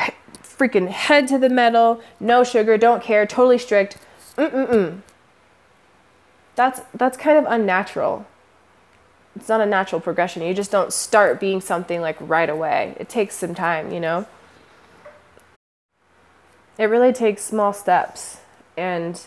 freaking 0.43 0.89
head 0.89 1.27
to 1.29 1.39
the 1.39 1.49
metal, 1.49 2.01
no 2.21 2.45
sugar, 2.45 2.79
don't 2.79 3.03
care, 3.03 3.27
totally 3.27 3.59
strict. 3.59 3.99
Mm-mm-mm. 4.37 5.01
That's 6.55 6.81
that's 6.95 7.17
kind 7.17 7.39
of 7.39 7.45
unnatural. 7.49 8.27
It's 9.35 9.49
not 9.49 9.61
a 9.61 9.67
natural 9.67 10.01
progression. 10.01 10.43
You 10.43 10.55
just 10.55 10.71
don't 10.71 10.93
start 10.93 11.39
being 11.39 11.61
something 11.61 12.01
like 12.01 12.17
right 12.21 12.49
away. 12.49 12.97
It 12.99 13.11
takes 13.11 13.35
some 13.35 13.55
time, 13.55 13.93
you 13.93 14.01
know. 14.01 14.27
It 16.79 16.85
really 16.85 17.13
takes 17.13 17.43
small 17.43 17.73
steps 17.73 18.39
and 18.77 19.21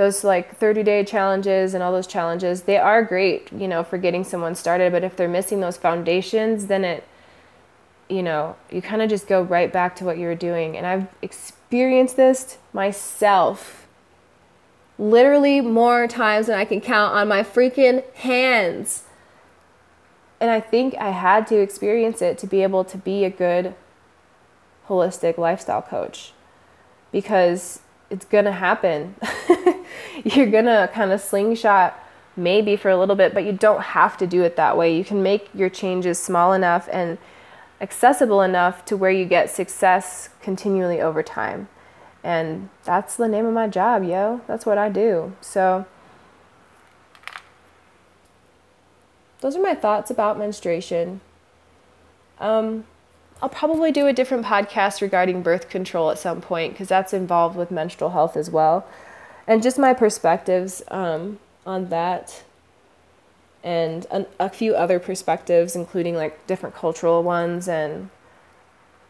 those 0.00 0.24
like 0.24 0.56
30 0.56 0.82
day 0.82 1.04
challenges 1.04 1.74
and 1.74 1.82
all 1.82 1.92
those 1.92 2.06
challenges, 2.06 2.62
they 2.62 2.78
are 2.78 3.04
great, 3.04 3.52
you 3.52 3.68
know, 3.68 3.84
for 3.84 3.98
getting 3.98 4.24
someone 4.24 4.54
started. 4.54 4.92
But 4.92 5.04
if 5.04 5.14
they're 5.14 5.28
missing 5.28 5.60
those 5.60 5.76
foundations, 5.76 6.68
then 6.68 6.84
it, 6.84 7.04
you 8.08 8.22
know, 8.22 8.56
you 8.70 8.80
kind 8.80 9.02
of 9.02 9.10
just 9.10 9.28
go 9.28 9.42
right 9.42 9.70
back 9.70 9.94
to 9.96 10.04
what 10.04 10.16
you 10.16 10.26
were 10.26 10.34
doing. 10.34 10.76
And 10.76 10.86
I've 10.86 11.06
experienced 11.20 12.16
this 12.16 12.56
myself 12.72 13.86
literally 14.98 15.60
more 15.60 16.06
times 16.06 16.46
than 16.46 16.58
I 16.58 16.64
can 16.64 16.80
count 16.80 17.14
on 17.14 17.28
my 17.28 17.42
freaking 17.42 18.02
hands. 18.14 19.04
And 20.40 20.50
I 20.50 20.60
think 20.60 20.94
I 20.94 21.10
had 21.10 21.46
to 21.48 21.60
experience 21.60 22.22
it 22.22 22.38
to 22.38 22.46
be 22.46 22.62
able 22.62 22.84
to 22.84 22.96
be 22.96 23.24
a 23.24 23.30
good 23.30 23.74
holistic 24.88 25.36
lifestyle 25.36 25.82
coach 25.82 26.32
because 27.12 27.80
it's 28.10 28.24
to 28.44 28.52
happen. 28.52 29.14
you're 30.24 30.50
gonna 30.50 30.90
kind 30.92 31.12
of 31.12 31.20
slingshot 31.20 31.98
maybe 32.36 32.76
for 32.76 32.90
a 32.90 32.96
little 32.96 33.16
bit, 33.16 33.34
but 33.34 33.44
you 33.44 33.52
don't 33.52 33.82
have 33.82 34.16
to 34.18 34.26
do 34.26 34.42
it 34.42 34.56
that 34.56 34.76
way. 34.76 34.96
You 34.96 35.04
can 35.04 35.22
make 35.22 35.48
your 35.54 35.68
changes 35.68 36.18
small 36.18 36.52
enough 36.52 36.88
and 36.92 37.18
accessible 37.80 38.42
enough 38.42 38.84
to 38.86 38.96
where 38.96 39.10
you 39.10 39.24
get 39.24 39.50
success 39.50 40.30
continually 40.42 41.00
over 41.00 41.22
time. 41.22 41.68
And 42.22 42.68
that's 42.84 43.16
the 43.16 43.28
name 43.28 43.46
of 43.46 43.54
my 43.54 43.66
job, 43.66 44.04
yo. 44.04 44.42
That's 44.46 44.66
what 44.66 44.76
I 44.76 44.90
do. 44.90 45.34
So, 45.40 45.86
those 49.40 49.56
are 49.56 49.62
my 49.62 49.74
thoughts 49.74 50.10
about 50.10 50.38
menstruation. 50.38 51.22
Um, 52.38 52.84
I'll 53.42 53.48
probably 53.48 53.90
do 53.90 54.06
a 54.06 54.12
different 54.12 54.44
podcast 54.44 55.00
regarding 55.00 55.42
birth 55.42 55.70
control 55.70 56.10
at 56.10 56.18
some 56.18 56.42
point 56.42 56.74
because 56.74 56.88
that's 56.88 57.14
involved 57.14 57.56
with 57.56 57.70
menstrual 57.70 58.10
health 58.10 58.36
as 58.36 58.50
well. 58.50 58.86
And 59.46 59.62
just 59.62 59.78
my 59.78 59.94
perspectives 59.94 60.82
um, 60.88 61.38
on 61.64 61.88
that. 61.88 62.42
And 63.64 64.06
an, 64.10 64.26
a 64.38 64.48
few 64.50 64.74
other 64.74 64.98
perspectives 64.98 65.74
including 65.74 66.14
like 66.14 66.46
different 66.46 66.74
cultural 66.74 67.22
ones 67.22 67.68
and 67.68 68.10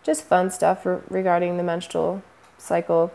just 0.02 0.24
fun 0.24 0.50
stuff 0.50 0.84
regarding 0.84 1.56
the 1.56 1.62
menstrual 1.62 2.22
cycle. 2.56 3.12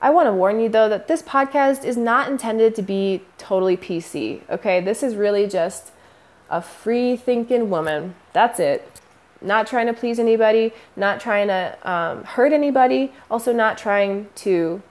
I 0.00 0.10
want 0.10 0.26
to 0.26 0.32
warn 0.32 0.60
you 0.60 0.68
though 0.68 0.88
that 0.88 1.08
this 1.08 1.22
podcast 1.22 1.84
is 1.84 1.96
not 1.96 2.30
intended 2.30 2.74
to 2.76 2.82
be 2.82 3.22
totally 3.38 3.76
pc 3.76 4.40
okay? 4.50 4.80
This 4.80 5.02
is 5.02 5.16
really 5.16 5.46
just 5.46 5.92
a 6.50 6.60
free 6.60 7.16
thinking 7.16 7.70
woman. 7.70 8.14
That's 8.32 8.60
it 8.60 8.90
not 9.40 9.66
trying 9.66 9.86
to 9.86 9.92
please 9.92 10.18
anybody 10.18 10.72
not 10.96 11.20
trying 11.20 11.48
to 11.48 11.76
um, 11.90 12.24
hurt 12.24 12.52
anybody 12.52 13.12
also 13.30 13.52
not 13.52 13.76
trying 13.76 14.28
to 14.34 14.82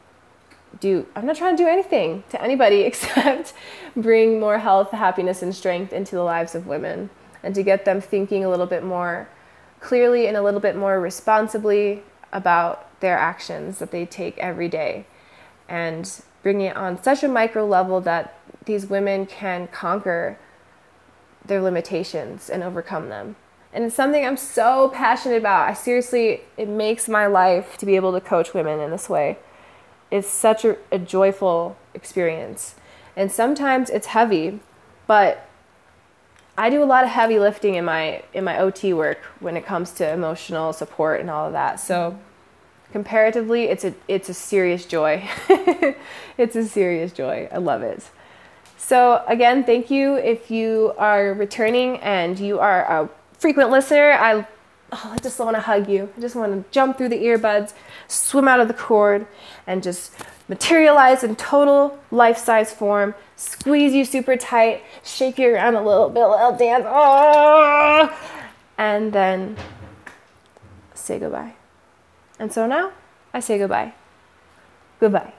do 0.79 1.05
I'm 1.15 1.25
not 1.25 1.35
trying 1.35 1.55
to 1.55 1.63
do 1.63 1.67
anything 1.67 2.23
to 2.29 2.41
anybody 2.41 2.81
except 2.89 3.53
bring 3.95 4.39
more 4.39 4.59
health, 4.59 4.91
happiness 4.91 5.41
and 5.41 5.55
strength 5.55 5.93
into 5.93 6.15
the 6.15 6.23
lives 6.23 6.55
of 6.55 6.67
women 6.67 7.09
and 7.43 7.55
to 7.55 7.63
get 7.63 7.85
them 7.85 8.01
thinking 8.01 8.43
a 8.43 8.49
little 8.49 8.65
bit 8.65 8.83
more 8.83 9.29
clearly 9.79 10.27
and 10.27 10.35
a 10.35 10.41
little 10.41 10.59
bit 10.59 10.75
more 10.75 10.99
responsibly 10.99 12.03
about 12.33 12.99
their 13.01 13.17
actions 13.17 13.79
that 13.79 13.91
they 13.91 14.05
take 14.05 14.37
every 14.39 14.67
day 14.67 15.05
and 15.69 16.21
bringing 16.43 16.67
it 16.67 16.75
on 16.75 17.01
such 17.01 17.23
a 17.23 17.27
micro 17.27 17.65
level 17.65 18.01
that 18.01 18.39
these 18.65 18.87
women 18.87 19.25
can 19.25 19.67
conquer 19.67 20.37
their 21.45 21.61
limitations 21.61 22.49
and 22.49 22.63
overcome 22.63 23.09
them. 23.09 23.35
And 23.75 23.83
it's 23.83 23.95
something 23.95 24.25
I'm 24.25 24.37
so 24.37 24.89
passionate 24.93 25.35
about. 25.35 25.67
I 25.67 25.73
seriously, 25.73 26.41
it 26.55 26.69
makes 26.69 27.09
my 27.09 27.27
life 27.27 27.77
to 27.79 27.85
be 27.85 27.97
able 27.97 28.13
to 28.13 28.21
coach 28.21 28.53
women 28.53 28.79
in 28.79 28.89
this 28.89 29.09
way 29.09 29.37
It's 30.09 30.29
such 30.29 30.63
a, 30.63 30.77
a 30.93 30.97
joyful 30.97 31.75
experience. 31.93 32.75
And 33.17 33.29
sometimes 33.29 33.89
it's 33.89 34.07
heavy, 34.07 34.61
but 35.07 35.49
I 36.57 36.69
do 36.69 36.81
a 36.81 36.85
lot 36.85 37.03
of 37.03 37.09
heavy 37.09 37.37
lifting 37.37 37.75
in 37.75 37.83
my 37.83 38.23
in 38.33 38.45
my 38.45 38.57
OT 38.59 38.93
work 38.93 39.17
when 39.41 39.57
it 39.57 39.65
comes 39.65 39.91
to 39.95 40.09
emotional 40.09 40.71
support 40.71 41.19
and 41.19 41.29
all 41.29 41.47
of 41.47 41.51
that. 41.51 41.81
So 41.81 42.17
comparatively, 42.93 43.65
it's 43.65 43.83
a 43.83 43.93
it's 44.07 44.29
a 44.29 44.33
serious 44.33 44.85
joy. 44.85 45.27
it's 46.37 46.55
a 46.55 46.63
serious 46.63 47.11
joy. 47.11 47.49
I 47.51 47.57
love 47.57 47.81
it. 47.81 48.09
So 48.77 49.21
again, 49.27 49.65
thank 49.65 49.91
you 49.91 50.15
if 50.15 50.49
you 50.49 50.93
are 50.97 51.33
returning 51.33 51.97
and 51.97 52.39
you 52.39 52.59
are 52.59 52.83
a 52.83 53.09
frequent 53.37 53.69
listener. 53.69 54.11
I 54.11 54.47
oh, 54.91 55.11
I 55.13 55.17
just 55.19 55.39
want 55.39 55.55
to 55.55 55.61
hug 55.61 55.89
you. 55.89 56.09
I 56.17 56.21
just 56.21 56.35
want 56.35 56.51
to 56.53 56.71
jump 56.71 56.97
through 56.97 57.09
the 57.09 57.23
earbuds, 57.23 57.73
swim 58.07 58.47
out 58.47 58.59
of 58.59 58.67
the 58.67 58.73
cord, 58.73 59.27
and 59.67 59.81
just 59.83 60.13
materialize 60.47 61.23
in 61.23 61.35
total 61.35 61.99
life 62.11 62.37
size 62.37 62.71
form, 62.71 63.15
squeeze 63.35 63.93
you 63.93 64.05
super 64.05 64.37
tight, 64.37 64.83
shake 65.03 65.39
you 65.39 65.53
around 65.53 65.75
a 65.75 65.83
little 65.83 66.09
bit, 66.09 66.23
a 66.23 66.29
little 66.29 66.55
dance, 66.55 66.85
oh, 66.87 66.91
ah! 66.93 68.51
and 68.77 69.13
then 69.13 69.57
say 70.93 71.19
goodbye. 71.19 71.53
And 72.39 72.51
so 72.51 72.67
now 72.67 72.91
I 73.33 73.39
say 73.39 73.57
goodbye. 73.57 73.93
Goodbye. 74.99 75.33